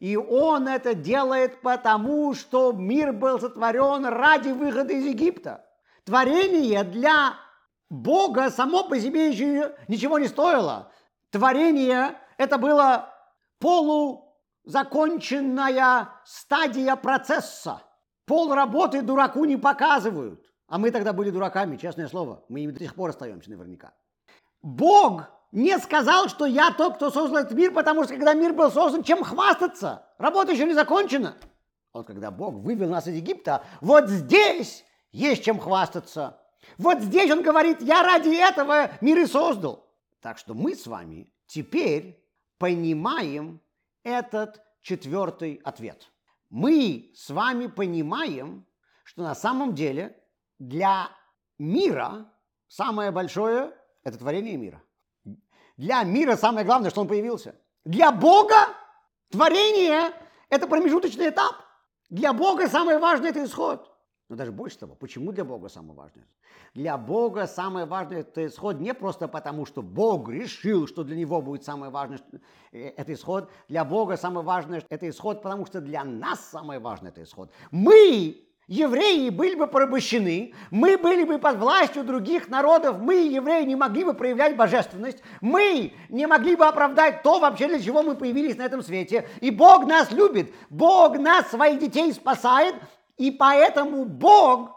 и 0.00 0.16
он 0.16 0.66
это 0.68 0.94
делает 0.94 1.60
потому, 1.60 2.32
что 2.34 2.72
мир 2.72 3.12
был 3.12 3.40
сотворен 3.40 4.06
ради 4.06 4.50
выхода 4.50 4.92
из 4.92 5.04
Египта. 5.04 5.64
Творение 6.04 6.84
для 6.84 7.34
Бога 7.90 8.50
само 8.50 8.84
по 8.84 9.00
себе 9.00 9.30
еще 9.30 9.74
ничего 9.88 10.18
не 10.18 10.28
стоило. 10.28 10.92
Творение– 11.30 12.16
это 12.38 12.58
было 12.58 13.12
полузаконченная 13.58 16.10
стадия 16.24 16.96
процесса. 16.96 17.82
Пол 18.24 18.54
работы 18.54 19.02
дураку 19.02 19.44
не 19.44 19.56
показывают. 19.56 20.44
А 20.68 20.78
мы 20.78 20.90
тогда 20.90 21.12
были 21.12 21.30
дураками, 21.30 21.76
честное 21.76 22.08
слово. 22.08 22.44
Мы 22.48 22.60
ими 22.60 22.72
до 22.72 22.80
сих 22.80 22.94
пор 22.94 23.10
остаемся 23.10 23.50
наверняка. 23.50 23.92
Бог 24.60 25.22
не 25.52 25.78
сказал, 25.78 26.28
что 26.28 26.46
я 26.46 26.70
тот, 26.72 26.96
кто 26.96 27.10
создал 27.10 27.38
этот 27.38 27.52
мир, 27.52 27.72
потому 27.72 28.04
что 28.04 28.14
когда 28.14 28.34
мир 28.34 28.52
был 28.52 28.70
создан, 28.70 29.02
чем 29.02 29.24
хвастаться? 29.24 30.06
Работа 30.18 30.52
еще 30.52 30.64
не 30.64 30.74
закончена. 30.74 31.36
Вот 31.92 32.06
когда 32.06 32.30
Бог 32.30 32.54
вывел 32.54 32.88
нас 32.88 33.06
из 33.06 33.14
Египта, 33.14 33.64
вот 33.80 34.08
здесь 34.08 34.84
есть 35.10 35.44
чем 35.44 35.58
хвастаться. 35.58 36.40
Вот 36.76 37.00
здесь 37.00 37.30
он 37.30 37.42
говорит, 37.42 37.80
я 37.80 38.02
ради 38.02 38.36
этого 38.36 38.90
мир 39.00 39.18
и 39.18 39.26
создал. 39.26 39.88
Так 40.20 40.38
что 40.38 40.54
мы 40.54 40.74
с 40.74 40.86
вами 40.86 41.32
теперь 41.46 42.22
понимаем 42.58 43.60
этот 44.02 44.60
четвертый 44.82 45.60
ответ. 45.64 46.10
Мы 46.50 47.10
с 47.14 47.30
вами 47.30 47.66
понимаем, 47.66 48.66
что 49.04 49.22
на 49.22 49.34
самом 49.34 49.74
деле 49.74 50.16
для 50.58 51.08
мира 51.58 52.32
самое 52.68 53.10
большое– 53.10 53.72
это 54.04 54.18
творение 54.18 54.56
мира. 54.56 54.82
Для 55.78 56.02
мира 56.02 56.36
самое 56.36 56.66
главное, 56.66 56.90
что 56.90 57.00
он 57.00 57.08
появился. 57.08 57.54
Для 57.84 58.10
Бога 58.10 58.56
творение– 59.30 60.12
это 60.50 60.66
промежуточный 60.66 61.30
этап. 61.30 61.54
Для 62.10 62.32
Бога 62.32 62.68
самое 62.68 62.98
важное– 62.98 63.30
это 63.30 63.44
исход. 63.44 63.90
Но 64.28 64.36
даже 64.36 64.50
больше 64.50 64.76
того, 64.76 64.94
почему 64.96 65.32
для 65.32 65.44
Бога 65.44 65.68
самое 65.68 65.94
важное? 65.94 66.26
Для 66.74 66.98
Бога 66.98 67.46
самое 67.46 67.86
важное– 67.86 68.20
это 68.20 68.44
исход 68.46 68.80
не 68.80 68.92
просто 68.92 69.28
потому, 69.28 69.66
что 69.66 69.80
Бог 69.80 70.28
решил, 70.28 70.88
что 70.88 71.04
для 71.04 71.16
него 71.16 71.40
будет 71.40 71.64
самое 71.64 71.92
важное 71.92 72.20
э,– 72.72 72.88
это 72.96 73.14
исход. 73.14 73.48
Для 73.68 73.84
Бога 73.84 74.16
самое 74.16 74.44
важное– 74.44 74.84
это 74.90 75.08
исход, 75.08 75.42
потому 75.42 75.64
что 75.64 75.80
для 75.80 76.02
нас 76.02 76.40
самое 76.50 76.80
важное– 76.80 77.10
это 77.12 77.22
исход. 77.22 77.50
Мы 77.70 78.47
евреи 78.68 79.30
были 79.30 79.54
бы 79.54 79.66
порабощены, 79.66 80.54
мы 80.70 80.96
были 80.98 81.24
бы 81.24 81.38
под 81.38 81.58
властью 81.58 82.04
других 82.04 82.48
народов, 82.48 82.98
мы, 83.00 83.14
евреи, 83.14 83.64
не 83.64 83.74
могли 83.74 84.04
бы 84.04 84.14
проявлять 84.14 84.56
божественность, 84.56 85.22
мы 85.40 85.94
не 86.10 86.26
могли 86.26 86.54
бы 86.54 86.66
оправдать 86.66 87.22
то 87.22 87.40
вообще, 87.40 87.66
для 87.66 87.80
чего 87.80 88.02
мы 88.02 88.14
появились 88.14 88.56
на 88.56 88.62
этом 88.62 88.82
свете. 88.82 89.28
И 89.40 89.50
Бог 89.50 89.86
нас 89.86 90.12
любит, 90.12 90.52
Бог 90.70 91.18
нас, 91.18 91.48
своих 91.48 91.80
детей 91.80 92.12
спасает, 92.12 92.74
и 93.16 93.30
поэтому 93.30 94.04
Бог, 94.04 94.70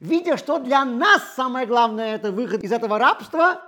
видя, 0.00 0.36
что 0.36 0.58
для 0.58 0.84
нас 0.84 1.22
самое 1.36 1.66
главное 1.66 2.14
это 2.14 2.32
выход 2.32 2.64
из 2.64 2.72
этого 2.72 2.98
рабства, 2.98 3.60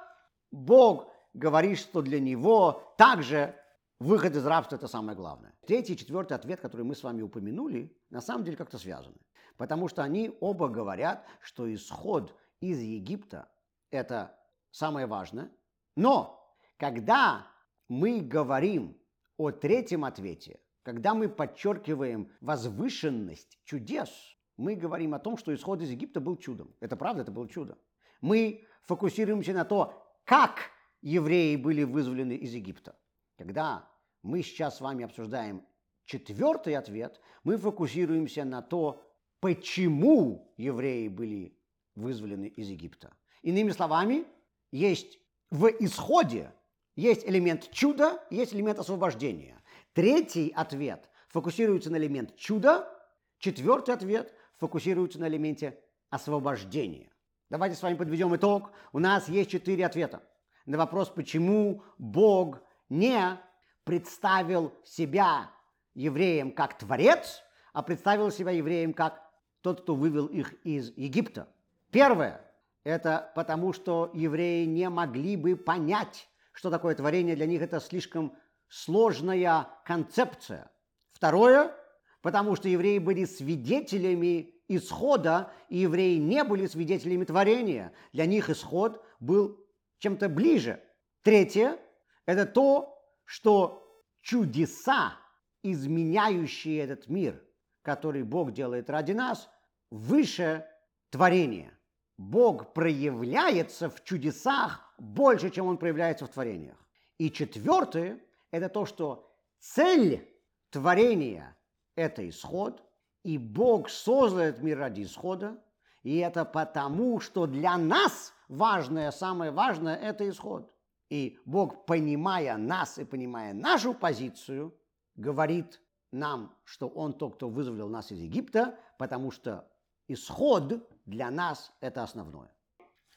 Бог 0.50 1.08
говорит, 1.34 1.78
что 1.78 2.00
для 2.00 2.18
Него 2.18 2.94
также 2.96 3.54
выход 4.00 4.34
из 4.34 4.46
рабства– 4.46 4.76
это 4.76 4.88
самое 4.88 5.16
главное. 5.16 5.52
Третий 5.66 5.92
и 5.92 5.96
четвертый 5.96 6.32
ответ, 6.32 6.60
который 6.60 6.82
мы 6.82 6.94
с 6.94 7.02
вами 7.02 7.20
упомянули, 7.20 7.94
на 8.08 8.22
самом 8.22 8.44
деле 8.44 8.56
как-то 8.56 8.78
связаны. 8.78 9.16
Потому 9.56 9.88
что 9.88 10.02
они 10.02 10.36
оба 10.40 10.68
говорят, 10.68 11.24
что 11.40 11.72
исход 11.72 12.34
из 12.60 12.80
Египта– 12.80 13.48
это 13.90 14.38
самое 14.70 15.06
важное. 15.06 15.50
Но 15.96 16.54
когда 16.76 17.46
мы 17.88 18.20
говорим 18.20 18.96
о 19.36 19.50
третьем 19.50 20.04
ответе, 20.04 20.60
когда 20.82 21.14
мы 21.14 21.28
подчеркиваем 21.28 22.30
возвышенность 22.40 23.58
чудес, 23.64 24.10
мы 24.56 24.74
говорим 24.74 25.14
о 25.14 25.18
том, 25.18 25.36
что 25.36 25.54
исход 25.54 25.82
из 25.82 25.90
Египта 25.90 26.20
был 26.20 26.36
чудом. 26.36 26.74
Это 26.80 26.96
правда, 26.96 27.22
это 27.22 27.32
было 27.32 27.48
чудо. 27.48 27.78
Мы 28.20 28.66
фокусируемся 28.82 29.52
на 29.52 29.64
то, 29.64 30.02
как 30.24 30.70
евреи 31.02 31.56
были 31.56 31.82
вызволены 31.82 32.32
из 32.32 32.52
Египта. 32.52 32.96
Когда 33.36 33.88
мы 34.22 34.42
сейчас 34.42 34.78
с 34.78 34.80
вами 34.80 35.04
обсуждаем 35.04 35.64
четвертый 36.04 36.74
ответ, 36.74 37.20
мы 37.44 37.58
фокусируемся 37.58 38.44
на 38.44 38.62
то, 38.62 39.05
почему 39.46 40.52
евреи 40.56 41.06
были 41.06 41.56
вызволены 41.94 42.46
из 42.46 42.68
Египта. 42.68 43.14
Иными 43.42 43.70
словами, 43.70 44.24
есть 44.72 45.20
в 45.50 45.68
исходе 45.78 46.52
есть 46.96 47.24
элемент 47.24 47.70
чуда, 47.70 48.20
есть 48.28 48.52
элемент 48.52 48.80
освобождения. 48.80 49.62
Третий 49.92 50.52
ответ 50.56 51.08
фокусируется 51.28 51.90
на 51.90 51.96
элемент 51.96 52.34
чуда, 52.34 52.92
четвертый 53.38 53.94
ответ 53.94 54.34
фокусируется 54.58 55.20
на 55.20 55.28
элементе 55.28 55.78
освобождения. 56.10 57.12
Давайте 57.48 57.76
с 57.76 57.82
вами 57.82 57.94
подведем 57.94 58.34
итог. 58.34 58.72
У 58.92 58.98
нас 58.98 59.28
есть 59.28 59.50
четыре 59.50 59.86
ответа 59.86 60.24
на 60.64 60.76
вопрос, 60.76 61.08
почему 61.08 61.84
Бог 61.98 62.58
не 62.88 63.40
представил 63.84 64.74
себя 64.82 65.52
евреям 65.94 66.50
как 66.50 66.76
творец, 66.76 67.42
а 67.72 67.84
представил 67.84 68.32
себя 68.32 68.50
евреям 68.50 68.92
как 68.92 69.25
тот, 69.66 69.80
кто 69.80 69.96
вывел 69.96 70.26
их 70.26 70.54
из 70.62 70.92
Египта. 70.96 71.48
Первое– 71.90 72.40
это 72.84 73.32
потому, 73.34 73.72
что 73.72 74.12
евреи 74.14 74.64
не 74.64 74.88
могли 74.88 75.34
бы 75.34 75.56
понять, 75.56 76.28
что 76.52 76.70
такое 76.70 76.94
творение. 76.94 77.34
Для 77.34 77.46
них 77.46 77.62
это 77.62 77.80
слишком 77.80 78.36
сложная 78.68 79.66
концепция. 79.84 80.70
Второе– 81.10 81.74
потому 82.22 82.54
что 82.54 82.68
евреи 82.68 82.98
были 82.98 83.24
свидетелями 83.24 84.54
исхода, 84.68 85.52
и 85.68 85.78
евреи 85.78 86.18
не 86.18 86.44
были 86.44 86.66
свидетелями 86.66 87.24
творения. 87.24 87.92
Для 88.12 88.26
них 88.26 88.50
исход 88.50 89.04
был 89.18 89.58
чем-то 89.98 90.28
ближе. 90.28 90.80
Третье– 91.22 91.76
это 92.24 92.46
то, 92.46 93.02
что 93.24 94.00
чудеса, 94.20 95.16
изменяющие 95.64 96.78
этот 96.78 97.08
мир, 97.08 97.42
который 97.82 98.22
Бог 98.22 98.52
делает 98.52 98.90
ради 98.90 99.10
нас, 99.12 99.48
выше 99.90 100.66
творения. 101.10 101.72
Бог 102.18 102.72
проявляется 102.72 103.90
в 103.90 104.02
чудесах 104.04 104.92
больше, 104.98 105.50
чем 105.50 105.66
он 105.66 105.76
проявляется 105.76 106.26
в 106.26 106.30
творениях. 106.30 106.76
И 107.18 107.30
четвертое– 107.30 108.20
это 108.50 108.68
то, 108.68 108.86
что 108.86 109.30
цель 109.58 110.28
творения– 110.70 111.56
это 111.94 112.28
исход, 112.28 112.82
и 113.22 113.38
Бог 113.38 113.88
создал 113.88 114.40
этот 114.40 114.62
мир 114.62 114.78
ради 114.78 115.02
исхода, 115.02 115.60
и 116.02 116.18
это 116.18 116.44
потому, 116.44 117.20
что 117.20 117.46
для 117.46 117.76
нас 117.76 118.32
важное, 118.48 119.10
самое 119.10 119.50
важное– 119.50 119.96
это 119.96 120.28
исход. 120.28 120.72
И 121.10 121.38
Бог, 121.44 121.86
понимая 121.86 122.56
нас 122.56 122.98
и 122.98 123.04
понимая 123.04 123.52
нашу 123.52 123.94
позицию, 123.94 124.74
говорит 125.16 125.80
нам, 126.12 126.54
что 126.64 126.88
Он 126.88 127.12
тот, 127.12 127.36
кто 127.36 127.48
вызволил 127.48 127.88
нас 127.88 128.12
из 128.12 128.20
Египта, 128.20 128.78
потому 128.98 129.30
что 129.30 129.68
исход 130.08 130.88
для 131.04 131.30
нас– 131.30 131.72
это 131.80 132.02
основное. 132.02 132.50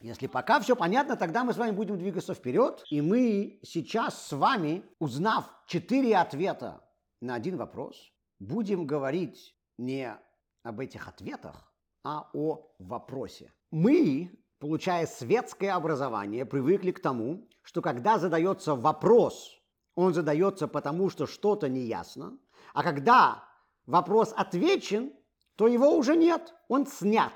Если 0.01 0.27
пока 0.27 0.59
все 0.61 0.75
понятно, 0.75 1.17
тогда 1.17 1.43
мы 1.43 1.53
с 1.53 1.57
вами 1.57 1.71
будем 1.71 1.97
двигаться 1.97 2.33
вперед. 2.33 2.83
И 2.89 3.01
мы 3.01 3.59
сейчас 3.63 4.27
с 4.27 4.31
вами, 4.31 4.83
узнав 4.99 5.45
четыре 5.67 6.15
ответа 6.17 6.81
на 7.21 7.35
один 7.35 7.57
вопрос, 7.57 8.11
будем 8.39 8.87
говорить 8.87 9.55
не 9.77 10.17
об 10.63 10.79
этих 10.79 11.07
ответах, 11.07 11.73
а 12.03 12.29
о 12.33 12.73
вопросе. 12.79 13.51
Мы 13.71 14.31
получая 14.59 15.07
светское 15.07 15.73
образование, 15.73 16.45
привыкли 16.45 16.91
к 16.91 17.01
тому, 17.01 17.49
что 17.61 17.81
когда 17.81 18.19
задается 18.19 18.75
вопрос, 18.75 19.57
он 19.95 20.13
задается 20.13 20.67
потому, 20.67 21.09
что 21.09 21.27
что-то 21.27 21.67
неясно, 21.67 22.37
а 22.73 22.83
когда 22.83 23.43
вопрос 23.85 24.33
отвечен, 24.35 25.13
то 25.59 25.67
его 25.67 25.97
уже 25.97 26.15
нет, 26.15 26.55
он 26.69 26.87
снят. 26.87 27.33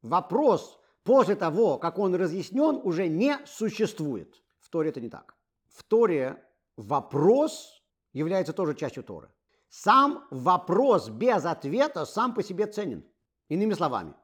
Вопрос 0.00 0.80
после 1.02 1.36
того, 1.36 1.76
как 1.76 1.98
он 1.98 2.14
разъяснен, 2.14 2.80
уже 2.82 3.08
не 3.08 3.38
существует. 3.44 4.42
В 4.58 4.70
Торе 4.70 4.88
это 4.88 5.02
не 5.02 5.10
так. 5.10 5.36
В 5.68 5.82
Торе 5.82 6.42
вопрос 6.78 7.82
является 8.14 8.54
тоже 8.54 8.74
частью 8.74 9.04
Торы. 9.04 9.28
Сам 9.68 10.26
вопрос 10.30 11.10
без 11.10 11.44
ответа 11.44 12.06
сам 12.06 12.32
по 12.32 12.42
себе 12.42 12.66
ценен. 12.68 13.04
Иными 13.50 13.74
словами, 13.74 14.14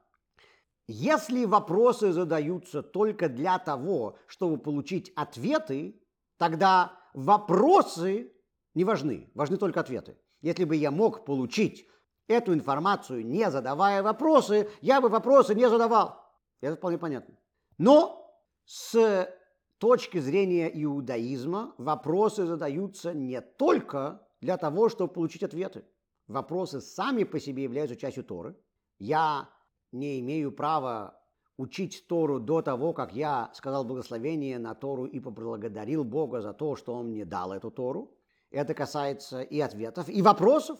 если 0.87 1.45
вопросы 1.45 2.13
задаются 2.13 2.81
только 2.81 3.29
для 3.29 3.59
того, 3.59 4.17
чтобы 4.25 4.57
получить 4.57 5.13
ответы, 5.15 6.01
тогда 6.37 6.97
вопросы 7.13 8.33
не 8.73 8.83
важны, 8.83 9.29
важны 9.35 9.57
только 9.57 9.81
ответы. 9.81 10.17
Если 10.41 10.63
бы 10.63 10.75
я 10.75 10.89
мог 10.89 11.25
получить 11.25 11.87
эту 12.27 12.53
информацию, 12.53 13.25
не 13.25 13.49
задавая 13.49 14.03
вопросы, 14.03 14.69
я 14.81 15.01
бы 15.01 15.09
вопросы 15.09 15.55
не 15.55 15.69
задавал. 15.69 16.23
Это 16.61 16.75
вполне 16.75 16.97
понятно. 16.97 17.35
Но 17.77 18.25
с 18.65 19.29
точки 19.77 20.19
зрения 20.19 20.69
иудаизма 20.73 21.73
вопросы 21.77 22.45
задаются 22.45 23.13
не 23.13 23.41
только 23.41 24.27
для 24.41 24.57
того, 24.57 24.89
чтобы 24.89 25.13
получить 25.13 25.43
ответы. 25.43 25.85
Вопросы 26.27 26.81
сами 26.81 27.23
по 27.23 27.39
себе 27.39 27.63
являются 27.63 27.95
частью 27.95 28.23
Торы. 28.23 28.55
Я 28.97 29.49
не 29.91 30.19
имею 30.19 30.51
права 30.51 31.21
учить 31.57 32.05
Тору 32.07 32.39
до 32.39 32.61
того, 32.61 32.93
как 32.93 33.13
я 33.13 33.51
сказал 33.53 33.85
благословение 33.85 34.59
на 34.59 34.73
Тору 34.73 35.05
и 35.05 35.19
поблагодарил 35.19 36.03
Бога 36.03 36.41
за 36.41 36.53
то, 36.53 36.75
что 36.75 36.95
Он 36.95 37.09
мне 37.09 37.25
дал 37.25 37.53
эту 37.53 37.71
Тору. 37.71 38.17
Это 38.49 38.73
касается 38.73 39.41
и 39.41 39.59
ответов, 39.59 40.09
и 40.09 40.21
вопросов. 40.21 40.79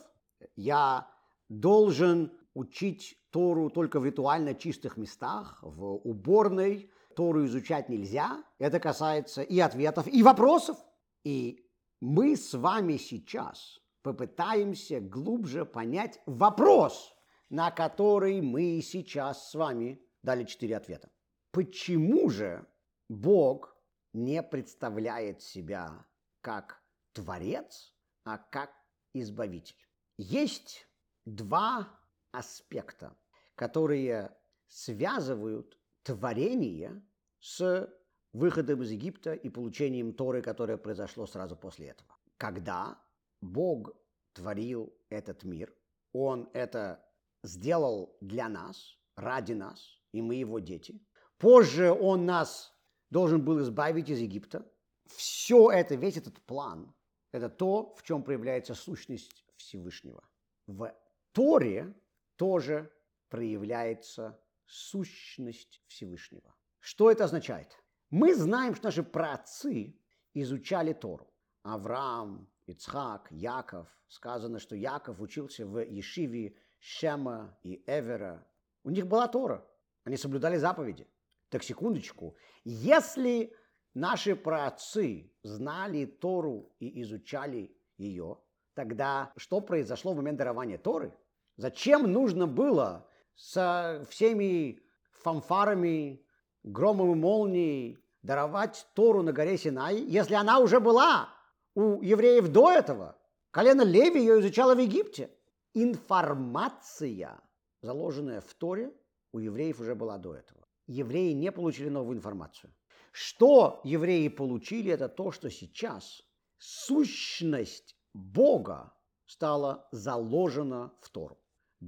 Я 0.55 1.07
должен 1.49 2.31
учить 2.53 3.17
Тору 3.31 3.69
только 3.69 3.99
в 3.99 4.05
ритуально 4.05 4.55
чистых 4.55 4.97
местах, 4.97 5.59
в 5.61 5.95
уборной. 5.95 6.89
Тору 7.15 7.45
изучать 7.45 7.89
нельзя. 7.89 8.43
Это 8.59 8.79
касается 8.79 9.41
и 9.41 9.59
ответов, 9.59 10.07
и 10.07 10.23
вопросов. 10.23 10.77
И 11.23 11.65
мы 12.01 12.35
с 12.35 12.53
вами 12.53 12.97
сейчас 12.97 13.79
попытаемся 14.01 14.99
глубже 14.99 15.65
понять 15.65 16.19
вопрос– 16.25 17.11
на 17.49 17.71
который 17.71 18.41
мы 18.41 18.81
сейчас 18.81 19.49
с 19.49 19.55
вами 19.55 20.01
дали 20.23 20.43
четыре 20.45 20.77
ответа. 20.77 21.09
Почему 21.51 22.29
же 22.29 22.67
Бог 23.07 23.77
не 24.13 24.41
представляет 24.43 25.41
себя 25.41 26.05
как 26.41 26.83
Творец, 27.13 27.93
а 28.23 28.37
как 28.37 28.73
Избавитель? 29.13 29.87
Есть 30.17 30.87
два 31.25 31.99
аспекта, 32.31 33.15
которые 33.55 34.35
связывают 34.67 35.77
творение 36.03 37.01
с 37.39 37.89
выходом 38.33 38.81
из 38.81 38.91
Египта 38.91 39.33
и 39.33 39.49
получением 39.49 40.13
Торы, 40.13 40.41
которое 40.41 40.77
произошло 40.77 41.25
сразу 41.25 41.55
после 41.55 41.87
этого. 41.87 42.17
Когда 42.37 43.01
Бог 43.41 43.95
творил 44.33 44.93
этот 45.09 45.43
мир, 45.43 45.73
Он 46.11 46.49
это 46.53 47.05
сделал 47.43 48.17
для 48.21 48.49
нас, 48.49 48.97
ради 49.15 49.53
нас, 49.53 50.01
и 50.11 50.21
мы 50.21 50.35
его 50.35 50.59
дети. 50.59 51.01
Позже 51.37 51.91
он 51.91 52.25
нас 52.25 52.73
должен 53.09 53.43
был 53.43 53.61
избавить 53.61 54.09
из 54.09 54.19
Египта. 54.19 54.69
Все 55.05 55.71
это, 55.71 55.95
весь 55.95 56.17
этот 56.17 56.41
план, 56.41 56.93
это 57.31 57.49
то, 57.49 57.93
в 57.95 58.03
чем 58.03 58.23
проявляется 58.23 58.73
сущность 58.73 59.45
Всевышнего. 59.57 60.23
В 60.67 60.93
Торе 61.35 61.93
тоже 62.37 62.89
проявляется 63.27 64.41
сущность 64.65 65.81
Всевышнего. 65.87 66.55
Что 66.79 67.11
это 67.11 67.25
означает? 67.25 67.77
Мы 68.09 68.33
знаем, 68.33 68.73
что 68.73 68.85
наши 68.85 69.03
праотцы 69.03 69.99
изучали 70.33 70.93
Тору. 70.93 71.29
Авраам, 71.63 72.49
Ицхак, 72.67 73.27
Яков. 73.31 73.89
Сказано, 74.07 74.59
что 74.59 74.77
Яков 74.77 75.19
учился 75.19 75.65
в 75.65 75.79
Ешиве 75.83 76.55
Шема 76.79 77.59
и 77.63 77.83
Эвера. 77.85 78.47
У 78.83 78.89
них 78.89 79.05
была 79.05 79.27
Тора. 79.27 79.67
Они 80.05 80.15
соблюдали 80.15 80.55
заповеди. 80.55 81.05
Так 81.49 81.63
секундочку. 81.63 82.37
Если 82.63 83.53
наши 83.93 84.37
праотцы 84.37 85.33
знали 85.43 86.05
Тору 86.05 86.73
и 86.79 87.01
изучали 87.01 87.75
ее, 87.97 88.39
тогда 88.73 89.33
что 89.35 89.59
произошло 89.59 90.13
в 90.13 90.17
момент 90.17 90.37
дарования 90.37 90.77
Торы? 90.77 91.13
Зачем 91.57 92.11
нужно 92.11 92.47
было 92.47 93.07
со 93.35 94.05
всеми 94.09 94.81
фанфарами, 95.11 96.21
громом 96.63 97.13
и 97.13 97.15
молнией 97.15 97.97
даровать 98.23 98.85
Тору 98.93 99.21
на 99.23 99.31
горе 99.31 99.57
Синай, 99.57 100.01
если 100.01 100.33
она 100.33 100.59
уже 100.59 100.79
была 100.79 101.29
у 101.73 102.01
евреев 102.01 102.49
до 102.49 102.71
этого? 102.71 103.17
Колено 103.51 103.83
Леви 103.83 104.19
ее 104.19 104.41
изучало 104.41 104.75
в 104.75 104.79
Египте. 104.79 105.29
Информация, 105.73 107.39
заложенная 107.81 108.41
в 108.41 108.53
Торе, 108.53 108.93
у 109.31 109.39
евреев 109.39 109.79
уже 109.79 109.95
была 109.95 110.17
до 110.17 110.35
этого. 110.35 110.67
Евреи 110.87 111.31
не 111.31 111.51
получили 111.51 111.89
новую 111.89 112.17
информацию. 112.17 112.73
Что 113.11 113.79
евреи 113.85 114.27
получили, 114.27 114.91
это 114.91 115.07
то, 115.07 115.31
что 115.31 115.49
сейчас 115.49 116.21
сущность 116.57 117.95
Бога 118.13 118.93
стала 119.25 119.87
заложена 119.91 120.93
в 120.99 121.09
Тору. 121.09 121.37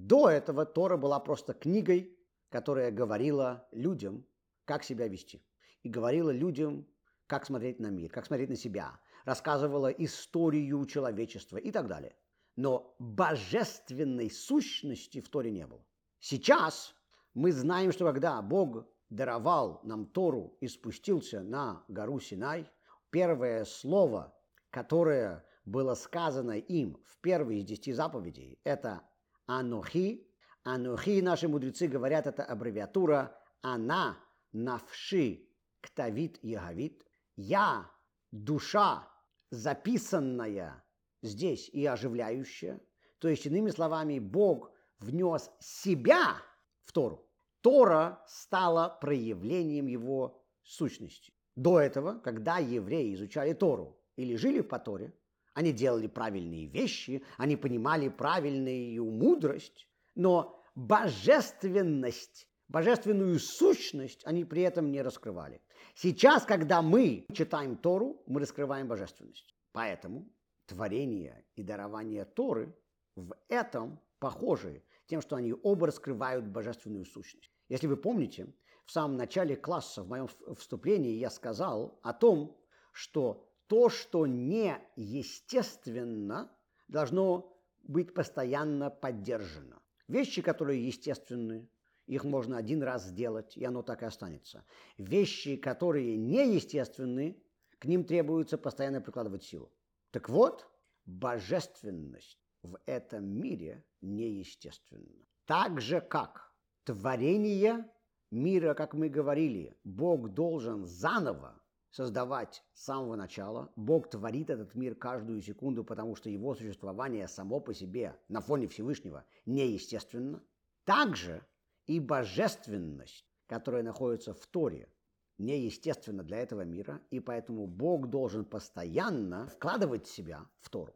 До 0.06 0.30
этого 0.30 0.64
Тора 0.64 0.96
была 0.96 1.20
просто 1.20 1.54
книгой, 1.54 2.16
которая 2.50 2.92
говорила 2.92 3.68
людям, 3.72 4.28
как 4.64 4.84
себя 4.84 5.08
вести. 5.08 5.44
И 5.82 5.90
говорила 5.90 6.30
людям, 6.30 6.88
как 7.26 7.48
смотреть 7.48 7.80
на 7.80 7.90
мир, 7.90 8.12
как 8.12 8.28
смотреть 8.28 8.50
на 8.50 8.56
себя. 8.56 9.00
Рассказывала 9.26 9.88
историю 9.88 10.86
человечества 10.86 11.58
и 11.58 11.72
так 11.72 11.88
далее. 11.88 12.16
Но 12.56 12.96
божественной 13.00 14.30
сущности 14.30 15.20
в 15.20 15.30
Торе 15.30 15.50
не 15.50 15.66
было. 15.66 15.84
Сейчас 16.20 16.94
мы 17.34 17.52
знаем, 17.52 17.92
что 17.92 18.06
когда 18.06 18.40
Бог 18.44 18.86
даровал 19.10 19.82
нам 19.84 20.06
Тору 20.06 20.58
и 20.62 20.68
спустился 20.68 21.42
на 21.42 21.84
гору 21.88 22.20
Синай, 22.20 22.70
первое 23.10 23.66
слово, 23.66 24.38
которое 24.70 25.44
было 25.66 25.96
сказано 25.96 26.60
им 26.60 27.02
в 27.04 27.18
первой 27.20 27.58
из 27.58 27.66
десяти 27.66 27.94
заповедей, 27.94 28.60
это 28.64 29.02
«Анухи». 29.48 30.24
«Анухи» 30.64 31.22
наши 31.22 31.48
мудрецы 31.48 31.88
говорят, 31.88 32.28
это 32.28 32.44
аббревиатура 32.44 33.36
«Она 33.62 34.18
навши 34.52 35.48
ктавит 35.82 36.44
ягавит». 36.44 37.06
«Я»– 37.38 37.90
душа, 38.32 39.08
записанная 39.50 40.84
здесь 41.22 41.70
и 41.70 41.86
оживляющая. 41.86 42.82
То 43.20 43.30
есть, 43.30 43.46
иными 43.46 43.70
словами, 43.70 44.20
Бог 44.20 44.72
внес 45.00 45.50
себя 45.60 46.36
в 46.84 46.92
Тору. 46.92 47.28
Тора 47.62 48.24
стала 48.28 48.90
проявлением 49.02 49.88
его 49.88 50.44
сущности. 50.64 51.34
До 51.56 51.80
этого, 51.80 52.20
когда 52.20 52.58
евреи 52.58 53.14
изучали 53.14 53.54
Тору 53.54 54.00
или 54.16 54.36
жили 54.36 54.62
по 54.62 54.80
Торе, 54.80 55.17
они 55.58 55.72
делали 55.72 56.06
правильные 56.06 56.68
вещи, 56.68 57.24
они 57.38 57.56
понимали 57.56 58.10
правильную 58.10 59.04
мудрость, 59.04 59.88
но 60.14 60.64
божественность, 60.76 62.48
божественную 62.68 63.40
сущность 63.40 64.22
они 64.24 64.46
при 64.46 64.62
этом 64.62 64.92
не 64.92 65.02
раскрывали. 65.02 65.60
Сейчас, 65.96 66.46
когда 66.46 66.84
мы 66.84 67.26
читаем 67.34 67.76
Тору, 67.76 68.22
мы 68.28 68.42
раскрываем 68.42 68.88
божественность. 68.88 69.56
Поэтому 69.72 70.30
творение 70.68 71.44
и 71.56 71.64
дарование 71.64 72.26
Торы 72.26 72.78
в 73.16 73.34
этом 73.48 74.00
похожи 74.20 74.84
тем, 75.08 75.22
что 75.22 75.38
они 75.38 75.56
оба 75.64 75.88
раскрывают 75.88 76.46
божественную 76.46 77.06
сущность. 77.06 77.52
Если 77.68 77.88
вы 77.88 77.98
помните, 77.98 78.54
в 78.86 78.92
самом 78.92 79.18
начале 79.18 79.56
класса, 79.56 80.04
в 80.04 80.08
моем 80.08 80.28
вступлении, 80.56 81.18
я 81.18 81.32
сказал 81.32 82.00
о 82.04 82.14
том, 82.14 82.56
что 82.92 83.47
то, 83.68 83.90
что 83.90 84.26
неестественно, 84.28 86.50
должно 86.88 87.54
быть 87.84 88.14
постоянно 88.14 88.90
поддержано. 88.90 89.82
Вещи, 90.08 90.42
которые 90.42 90.88
естественны, 90.88 91.70
их 92.06 92.24
можно 92.24 92.56
один 92.58 92.82
раз 92.82 93.04
сделать, 93.06 93.58
и 93.58 93.66
оно 93.66 93.84
так 93.84 94.02
и 94.02 94.06
останется. 94.06 94.64
Вещи, 94.98 95.58
которые 95.58 96.16
неестественны, 96.16 97.36
к 97.80 97.86
ним 97.86 98.06
требуется 98.06 98.58
постоянно 98.58 99.02
прикладывать 99.02 99.44
силу. 99.44 99.70
Так 100.12 100.30
вот, 100.30 100.66
божественность 101.06 102.40
в 102.64 102.80
этом 102.86 103.28
мире 103.28 103.84
неестественна. 104.02 105.26
Так 105.46 105.82
же, 105.82 106.00
как 106.02 106.52
творение 106.86 107.86
мира, 108.32 108.74
как 108.74 108.94
мы 108.94 109.10
говорили, 109.10 109.78
Бог 109.84 110.30
должен 110.30 110.86
заново 110.86 111.62
создавать 111.98 112.64
с 112.76 112.84
самого 112.84 113.16
начала. 113.16 113.72
Бог 113.76 114.08
творит 114.08 114.52
этот 114.52 114.76
мир 114.76 114.94
каждую 114.94 115.42
секунду, 115.42 115.84
потому 115.84 116.16
что 116.16 116.30
его 116.30 116.54
существование 116.54 117.28
само 117.28 117.60
по 117.60 117.74
себе 117.74 118.16
на 118.28 118.40
фоне 118.40 118.68
Всевышнего 118.68 119.26
неестественно. 119.48 120.44
Также 120.86 121.44
и 121.88 122.00
божественность, 122.00 123.26
которая 123.48 123.82
находится 123.82 124.36
в 124.36 124.46
Торе, 124.46 124.94
неестественна 125.40 126.24
для 126.24 126.38
этого 126.38 126.62
мира, 126.62 127.02
и 127.10 127.20
поэтому 127.20 127.66
Бог 127.66 128.12
должен 128.12 128.46
постоянно 128.46 129.48
вкладывать 129.48 130.06
себя 130.06 130.48
в 130.60 130.70
Тору. 130.70 130.96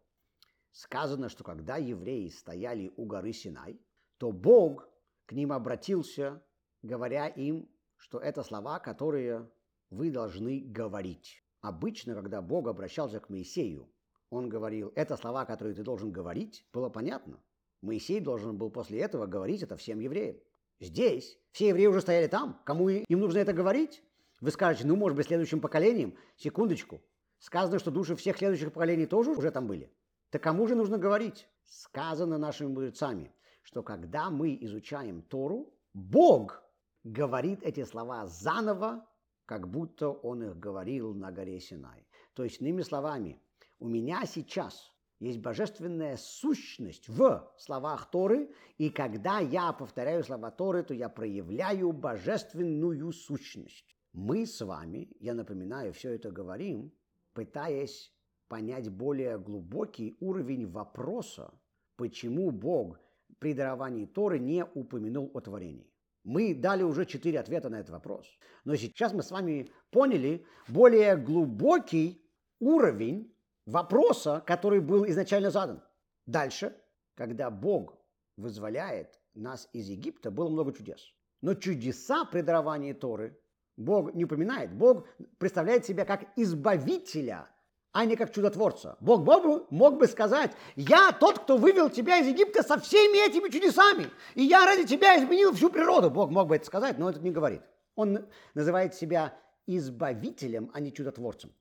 Сказано, 0.71 1.29
что 1.29 1.43
когда 1.43 1.77
евреи 1.77 2.29
стояли 2.29 2.93
у 2.95 3.05
горы 3.05 3.33
Синай, 3.33 3.81
то 4.19 4.31
Бог 4.31 4.87
к 5.25 5.31
ним 5.31 5.51
обратился, 5.51 6.43
говоря 6.83 7.27
им, 7.27 7.67
что 7.97 8.19
это 8.19 8.43
слова, 8.43 8.77
которые 8.77 9.49
вы 9.91 10.09
должны 10.09 10.61
говорить. 10.61 11.43
Обычно, 11.59 12.15
когда 12.15 12.41
Бог 12.41 12.67
обращался 12.67 13.19
к 13.19 13.29
Моисею, 13.29 13.87
он 14.31 14.49
говорил, 14.49 14.91
это 14.95 15.17
слова, 15.17 15.45
которые 15.45 15.75
ты 15.75 15.83
должен 15.83 16.11
говорить, 16.11 16.65
было 16.73 16.89
понятно. 16.89 17.39
Моисей 17.81 18.19
должен 18.19 18.57
был 18.57 18.71
после 18.71 18.99
этого 18.99 19.27
говорить 19.27 19.61
это 19.61 19.75
всем 19.75 19.99
евреям. 19.99 20.37
Здесь 20.79 21.37
все 21.51 21.69
евреи 21.69 21.87
уже 21.87 22.01
стояли 22.01 22.27
там. 22.27 22.59
Кому 22.63 22.89
им 22.89 23.19
нужно 23.19 23.39
это 23.39 23.53
говорить? 23.53 24.01
Вы 24.39 24.51
скажете, 24.51 24.87
ну, 24.87 24.95
может 24.95 25.15
быть, 25.15 25.27
следующим 25.27 25.59
поколением. 25.59 26.15
Секундочку. 26.37 27.01
Сказано, 27.37 27.77
что 27.77 27.91
души 27.91 28.15
всех 28.15 28.37
следующих 28.37 28.71
поколений 28.71 29.05
тоже 29.05 29.31
уже 29.31 29.51
там 29.51 29.67
были. 29.67 29.91
Так 30.29 30.41
кому 30.41 30.67
же 30.67 30.75
нужно 30.75 30.97
говорить? 30.97 31.47
Сказано 31.65 32.37
нашими 32.37 32.69
мудрецами, 32.69 33.33
что 33.61 33.83
когда 33.83 34.29
мы 34.29 34.57
изучаем 34.61 35.21
Тору, 35.21 35.73
Бог 35.93 36.63
говорит 37.03 37.61
эти 37.63 37.83
слова 37.83 38.25
заново 38.27 39.05
как 39.45 39.69
будто 39.69 40.09
он 40.09 40.43
их 40.43 40.57
говорил 40.57 41.13
на 41.13 41.31
горе 41.31 41.59
Синай. 41.59 42.07
То 42.33 42.43
есть, 42.43 42.61
иными 42.61 42.81
словами, 42.81 43.41
у 43.79 43.87
меня 43.87 44.25
сейчас 44.25 44.91
есть 45.19 45.39
божественная 45.39 46.17
сущность 46.17 47.07
в 47.07 47.51
словах 47.57 48.09
Торы, 48.09 48.49
и 48.77 48.89
когда 48.89 49.39
я 49.39 49.71
повторяю 49.71 50.23
слова 50.23 50.49
Торы, 50.49 50.83
то 50.83 50.93
я 50.93 51.09
проявляю 51.09 51.91
божественную 51.91 53.11
сущность. 53.11 53.95
Мы 54.13 54.45
с 54.45 54.61
вами, 54.65 55.09
я 55.19 55.33
напоминаю, 55.33 55.93
все 55.93 56.15
это 56.15 56.31
говорим, 56.31 56.91
пытаясь 57.33 58.11
понять 58.47 58.89
более 58.89 59.37
глубокий 59.37 60.17
уровень 60.19 60.67
вопроса, 60.67 61.53
почему 61.97 62.51
Бог 62.51 62.99
при 63.39 63.53
даровании 63.53 64.05
Торы 64.05 64.39
не 64.39 64.65
упомянул 64.65 65.29
о 65.33 65.39
творении. 65.39 65.90
Мы 66.23 66.53
дали 66.53 66.83
уже 66.83 67.05
четыре 67.05 67.39
ответа 67.39 67.69
на 67.69 67.79
этот 67.79 67.91
вопрос. 67.91 68.27
Но 68.63 68.75
сейчас 68.75 69.13
мы 69.13 69.23
с 69.23 69.31
вами 69.31 69.71
поняли 69.89 70.45
более 70.67 71.17
глубокий 71.17 72.23
уровень 72.59 73.35
вопроса, 73.65 74.43
который 74.45 74.81
был 74.81 75.07
изначально 75.07 75.49
задан. 75.49 75.83
Дальше, 76.25 76.75
когда 77.15 77.49
Бог 77.49 77.97
вызволяет 78.37 79.19
нас 79.33 79.67
из 79.73 79.89
Египта, 79.89 80.29
было 80.29 80.49
много 80.49 80.73
чудес. 80.73 81.13
Но 81.41 81.55
чудеса 81.55 82.25
при 82.25 82.41
даровании 82.41 82.93
Торы 82.93 83.39
Бог 83.77 84.13
не 84.13 84.25
упоминает. 84.25 84.73
Бог 84.73 85.07
представляет 85.39 85.85
себя 85.85 86.05
как 86.05 86.27
избавителя– 86.35 87.49
а 87.91 88.05
не 88.05 88.15
как 88.15 88.33
чудотворца. 88.33 88.97
Бог 88.99 89.23
бы, 89.23 89.65
мог 89.69 89.97
бы 89.97 90.07
сказать, 90.07 90.51
я 90.75 91.11
тот, 91.11 91.39
кто 91.39 91.57
вывел 91.57 91.89
тебя 91.89 92.19
из 92.19 92.27
Египта 92.27 92.63
со 92.63 92.79
всеми 92.79 93.25
этими 93.25 93.49
чудесами, 93.49 94.09
и 94.35 94.43
я 94.43 94.65
ради 94.65 94.85
тебя 94.85 95.17
изменил 95.17 95.53
всю 95.53 95.69
природу. 95.69 96.09
Бог 96.09 96.29
мог 96.29 96.47
бы 96.47 96.55
это 96.55 96.65
сказать, 96.65 96.97
но 96.97 97.09
это 97.09 97.19
не 97.19 97.31
говорит. 97.31 97.61
Он 97.95 98.25
называет 98.53 98.95
себя 98.95 99.37
избавителем, 99.67 100.71
а 100.73 100.79
не 100.79 100.93
чудотворцем. 100.93 101.53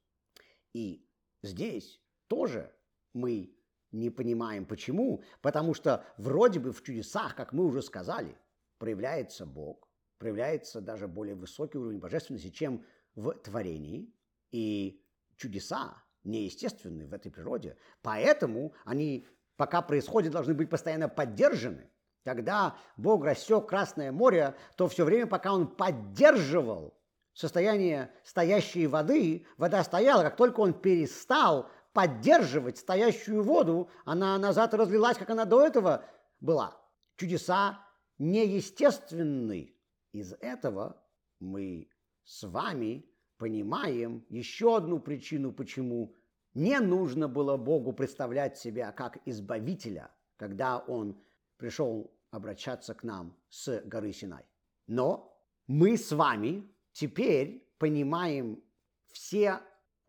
И 0.73 1.05
здесь 1.43 2.01
тоже 2.29 2.73
мы 3.13 3.57
не 3.91 4.11
понимаем 4.11 4.67
почему, 4.67 5.25
потому 5.43 5.75
что 5.75 6.05
вроде 6.17 6.61
бы 6.61 6.73
в 6.73 6.83
чудесах, 6.83 7.35
как 7.35 7.53
мы 7.53 7.65
уже 7.65 7.83
сказали, 7.83 8.37
проявляется 8.79 9.47
Бог, 9.47 9.89
проявляется 10.19 10.81
даже 10.81 11.09
более 11.09 11.35
высокий 11.35 11.79
уровень 11.79 11.99
божественности, 11.99 12.51
чем 12.51 12.85
в 13.17 13.33
творении, 13.35 14.15
и 14.53 15.03
чудеса 15.37 16.03
неестественны 16.25 17.07
в 17.07 17.15
этой 17.15 17.31
природе. 17.31 17.77
Поэтому 18.03 18.73
они, 18.85 19.27
пока 19.57 19.83
происходят, 19.83 20.33
должны 20.33 20.55
быть 20.55 20.71
постоянно 20.71 21.09
поддержаны. 21.09 21.91
Когда 22.25 22.77
Бог 22.97 23.25
рассек 23.25 23.67
Красное 23.67 24.13
море, 24.13 24.55
то 24.77 24.89
все 24.89 25.05
время, 25.05 25.27
пока 25.27 25.55
он 25.55 25.67
поддерживал 25.67 26.95
состояние 27.33 28.13
стоящей 28.25 28.87
воды, 28.87 29.47
вода 29.57 29.83
стояла. 29.83 30.23
Как 30.23 30.37
только 30.37 30.61
он 30.61 30.75
перестал 30.75 31.71
поддерживать 31.93 32.79
стоящую 32.79 33.43
воду, 33.43 33.89
она 34.05 34.39
назад 34.39 34.75
разлилась, 34.75 35.17
как 35.17 35.31
она 35.31 35.45
до 35.45 35.65
этого 35.67 36.05
была. 36.41 36.77
Чудеса 37.17 37.81
неестественны. 38.19 39.75
Из 40.13 40.33
этого 40.41 41.03
мы 41.39 41.89
с 42.25 42.47
вами 42.47 43.10
понимаем 43.41 44.27
еще 44.29 44.77
одну 44.77 45.01
причину, 45.01 45.51
почему 45.51 46.15
не 46.53 46.79
нужно 46.79 47.27
было 47.27 47.57
Богу 47.57 47.95
представлять 47.95 48.59
себя 48.59 48.93
как 48.93 49.17
избавителя, 49.25 50.11
когда 50.37 50.79
Он 50.79 51.19
пришел 51.57 52.15
обращаться 52.31 52.93
к 52.93 53.03
нам 53.03 53.35
с 53.49 53.81
горы 53.87 54.13
Синай. 54.13 54.45
Но 54.87 55.35
мы 55.67 55.97
с 55.97 56.13
вами 56.13 56.71
теперь 56.93 57.67
понимаем 57.79 58.63
все 59.07 59.61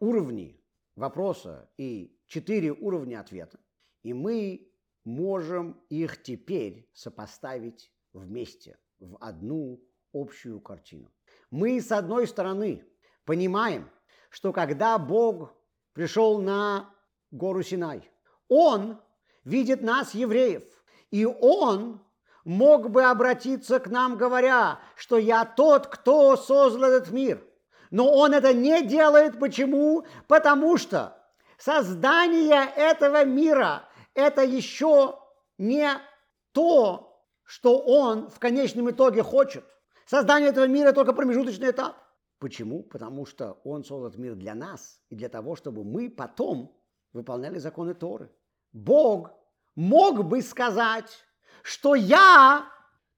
уровни 0.02 0.62
вопроса 0.98 1.72
и 1.78 2.20
четыре 2.28 2.74
уровня 2.74 3.22
ответа, 3.22 3.62
и 4.04 4.12
мы 4.12 4.70
можем 5.06 5.82
их 5.88 6.22
теперь 6.22 6.89
сопоставить 6.91 7.94
вместе 8.12 8.78
в 9.00 9.15
одну 9.22 9.82
общую 10.12 10.60
картину. 10.60 11.10
Мы, 11.50 11.80
с 11.80 11.94
одной 11.94 12.28
стороны, 12.28 12.84
понимаем, 13.26 13.90
что 14.30 14.54
когда 14.54 14.98
Бог 14.98 15.54
пришел 15.94 16.40
на 16.40 16.90
гору 17.32 17.64
Синай, 17.64 18.10
Он 18.48 19.00
видит 19.44 19.82
нас, 19.82 20.14
евреев, 20.14 20.64
и 21.12 21.26
Он 21.26 22.02
мог 22.44 22.90
бы 22.90 23.04
обратиться 23.04 23.80
к 23.80 23.88
нам, 23.88 24.18
говоря, 24.18 24.80
что 24.96 25.18
я 25.18 25.46
тот, 25.46 25.88
кто 25.88 26.36
создал 26.36 26.92
этот 26.92 27.12
мир. 27.12 27.46
Но 27.92 28.10
Он 28.12 28.34
это 28.34 28.54
не 28.54 28.82
делает. 28.84 29.40
Почему? 29.40 30.06
Потому 30.28 30.78
что 30.78 31.18
создание 31.58 32.66
этого 32.76 33.26
мира– 33.26 33.84
это 34.14 34.44
еще 34.44 35.20
не 35.58 35.90
то, 36.54 37.22
что 37.44 37.80
Он 37.80 38.30
в 38.30 38.40
конечном 38.40 38.90
итоге 38.90 39.24
хочет. 39.24 39.66
Создание 40.06 40.50
этого 40.50 40.68
мира– 40.68 40.92
только 40.94 41.14
промежуточный 41.14 41.72
этап. 41.72 42.01
Почему? 42.42 42.82
Потому 42.82 43.28
что 43.28 43.62
Он 43.64 43.84
создал 43.84 44.20
мир 44.20 44.34
для 44.34 44.56
нас 44.56 45.00
и 45.10 45.16
для 45.16 45.30
того, 45.30 45.56
чтобы 45.56 45.84
мы 45.84 46.10
потом 46.10 46.76
выполняли 47.14 47.60
законы 47.60 47.94
Торы. 47.94 48.32
Бог 48.74 49.30
мог 49.76 50.26
бы 50.26 50.42
сказать, 50.42 51.24
что 51.62 51.94
я 51.94 52.66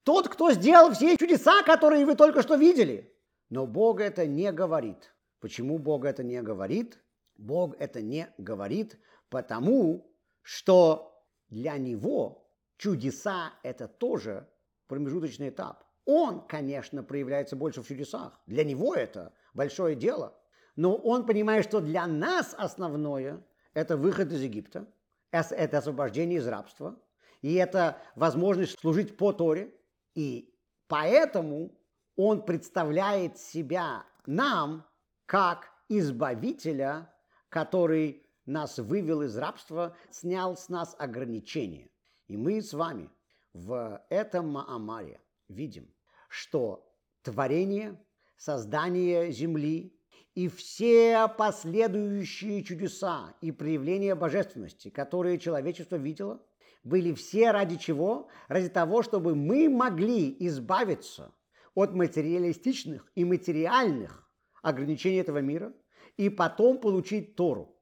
тот, 0.02 0.28
кто 0.28 0.52
сделал 0.52 0.92
все 0.92 1.16
чудеса, 1.16 1.62
которые 1.62 2.04
вы 2.04 2.16
только 2.16 2.42
что 2.42 2.56
видели. 2.56 3.16
Но 3.48 3.66
Бог 3.66 4.02
это 4.02 4.26
не 4.26 4.52
говорит. 4.52 5.14
Почему 5.40 5.78
Бог 5.78 6.04
это 6.04 6.22
не 6.22 6.42
говорит? 6.42 7.02
Бог 7.38 7.76
это 7.78 8.02
не 8.02 8.28
говорит, 8.36 9.00
потому 9.30 10.06
что 10.42 11.18
для 11.48 11.78
Него 11.78 12.46
чудеса– 12.76 13.54
это 13.62 13.88
тоже 13.88 14.46
промежуточный 14.86 15.48
этап. 15.48 15.83
Он, 16.06 16.46
конечно, 16.46 17.02
проявляется 17.02 17.56
больше 17.56 17.82
в 17.82 17.88
чудесах. 17.88 18.38
Для 18.46 18.64
него 18.64 18.94
это 18.94 19.32
большое 19.54 19.94
дело. 19.94 20.36
Но 20.76 20.94
он 20.96 21.24
понимает, 21.26 21.64
что 21.64 21.80
для 21.80 22.06
нас 22.06 22.54
основное– 22.58 23.42
это 23.74 23.96
выход 23.96 24.32
из 24.32 24.42
Египта, 24.42 24.86
это 25.30 25.78
освобождение 25.78 26.38
из 26.38 26.46
рабства, 26.46 27.00
и 27.42 27.54
это 27.54 27.98
возможность 28.16 28.78
служить 28.78 29.16
по 29.16 29.32
Торе. 29.32 29.72
И 30.14 30.52
поэтому 30.88 31.70
он 32.16 32.44
представляет 32.44 33.38
себя 33.38 34.04
нам 34.26 34.84
как 35.26 35.70
избавителя, 35.88 37.12
который 37.48 38.26
нас 38.46 38.78
вывел 38.78 39.22
из 39.22 39.36
рабства, 39.36 39.96
снял 40.10 40.56
с 40.56 40.68
нас 40.68 40.94
ограничения. 40.98 41.88
И 42.28 42.36
мы 42.36 42.60
с 42.60 42.72
вами 42.72 43.10
в 43.52 44.02
этом 44.10 44.50
Маамаре 44.50 45.20
видим, 45.48 45.92
что 46.28 46.92
творение, 47.22 48.00
создание 48.36 49.30
Земли 49.32 49.98
и 50.34 50.48
все 50.48 51.28
последующие 51.28 52.62
чудеса 52.64 53.34
и 53.40 53.52
проявления 53.52 54.14
божественности, 54.14 54.90
которые 54.90 55.38
человечество 55.38 55.96
видело, 55.96 56.44
были 56.82 57.12
все 57.14 57.50
ради 57.50 57.76
чего? 57.76 58.28
Ради 58.48 58.68
того, 58.68 59.02
чтобы 59.02 59.34
мы 59.34 59.68
могли 59.68 60.36
избавиться 60.40 61.34
от 61.74 61.94
материалистичных 61.94 63.10
и 63.14 63.24
материальных 63.24 64.28
ограничений 64.62 65.18
этого 65.18 65.38
мира 65.38 65.72
и 66.16 66.28
потом 66.28 66.78
получить 66.78 67.36
Тору. 67.36 67.76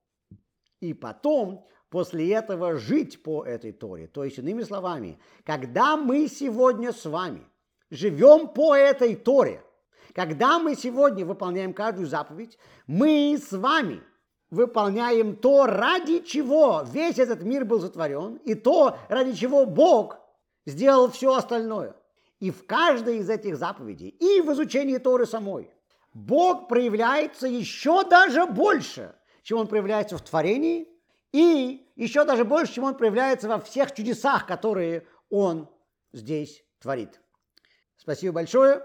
И 0.81 0.95
потом 0.95 1.67
после 1.91 2.33
этого 2.33 2.77
жить 2.77 3.23
по 3.23 3.45
этой 3.45 3.73
Торе. 3.73 4.07
То 4.07 4.25
есть, 4.25 4.39
иными 4.39 4.63
словами, 4.63 5.19
когда 5.45 5.97
мы 5.97 6.29
сегодня 6.29 6.93
с 6.93 7.05
вами 7.05 7.47
живем 7.93 8.49
по 8.49 8.75
этой 8.75 9.15
Торе. 9.15 9.63
Когда 10.15 10.59
мы 10.59 10.75
сегодня 10.75 11.25
выполняем 11.25 11.73
каждую 11.73 12.07
заповедь, 12.07 12.59
мы 12.87 13.39
с 13.39 13.53
вами 13.53 14.03
выполняем 14.51 15.37
то, 15.37 15.67
ради 15.67 16.21
чего 16.21 16.85
весь 16.91 17.19
этот 17.19 17.43
мир 17.43 17.65
был 17.65 17.81
затворен, 17.81 18.37
и 18.45 18.55
то, 18.55 18.99
ради 19.09 19.35
чего 19.35 19.67
Бог 19.67 20.19
сделал 20.67 21.11
все 21.11 21.35
остальное. 21.35 21.95
И 22.41 22.51
в 22.51 22.67
каждой 22.67 23.19
из 23.19 23.31
этих 23.31 23.57
заповедей, 23.57 24.09
и 24.09 24.41
в 24.41 24.53
изучении 24.53 24.99
Торы 24.99 25.27
самой, 25.27 25.71
Бог 26.13 26.69
проявляется 26.69 27.47
еще 27.47 28.05
даже 28.05 28.47
больше, 28.47 29.15
чем 29.43 29.59
Он 29.59 29.67
проявляется 29.67 30.19
в 30.19 30.23
творении, 30.23 30.89
и 31.33 31.87
еще 31.97 32.25
даже 32.25 32.45
больше, 32.45 32.75
чем 32.75 32.85
Он 32.85 32.95
проявляется 32.95 33.49
во 33.49 33.61
всех 33.61 33.95
чудесах, 33.95 34.47
которые 34.47 35.07
Он 35.31 35.69
здесь 36.13 36.63
творит. 36.81 37.22
Спасибо 38.03 38.35
большое. 38.35 38.83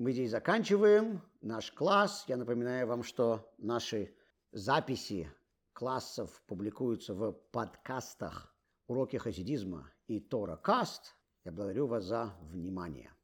Мы 0.00 0.10
здесь 0.10 0.32
заканчиваем 0.32 1.22
наш 1.40 1.70
класс. 1.70 2.24
Я 2.26 2.36
напоминаю 2.36 2.88
вам, 2.88 3.04
что 3.04 3.48
наши 3.58 4.12
записи 4.50 5.30
классов 5.72 6.42
публикуются 6.48 7.14
в 7.14 7.30
подкастах 7.52 8.52
«Уроки 8.88 9.18
хасидизма» 9.18 9.92
и 10.08 10.18
«Тора 10.18 10.56
Каст». 10.56 11.14
Я 11.44 11.52
благодарю 11.52 11.86
вас 11.86 12.06
за 12.06 12.34
внимание. 12.40 13.15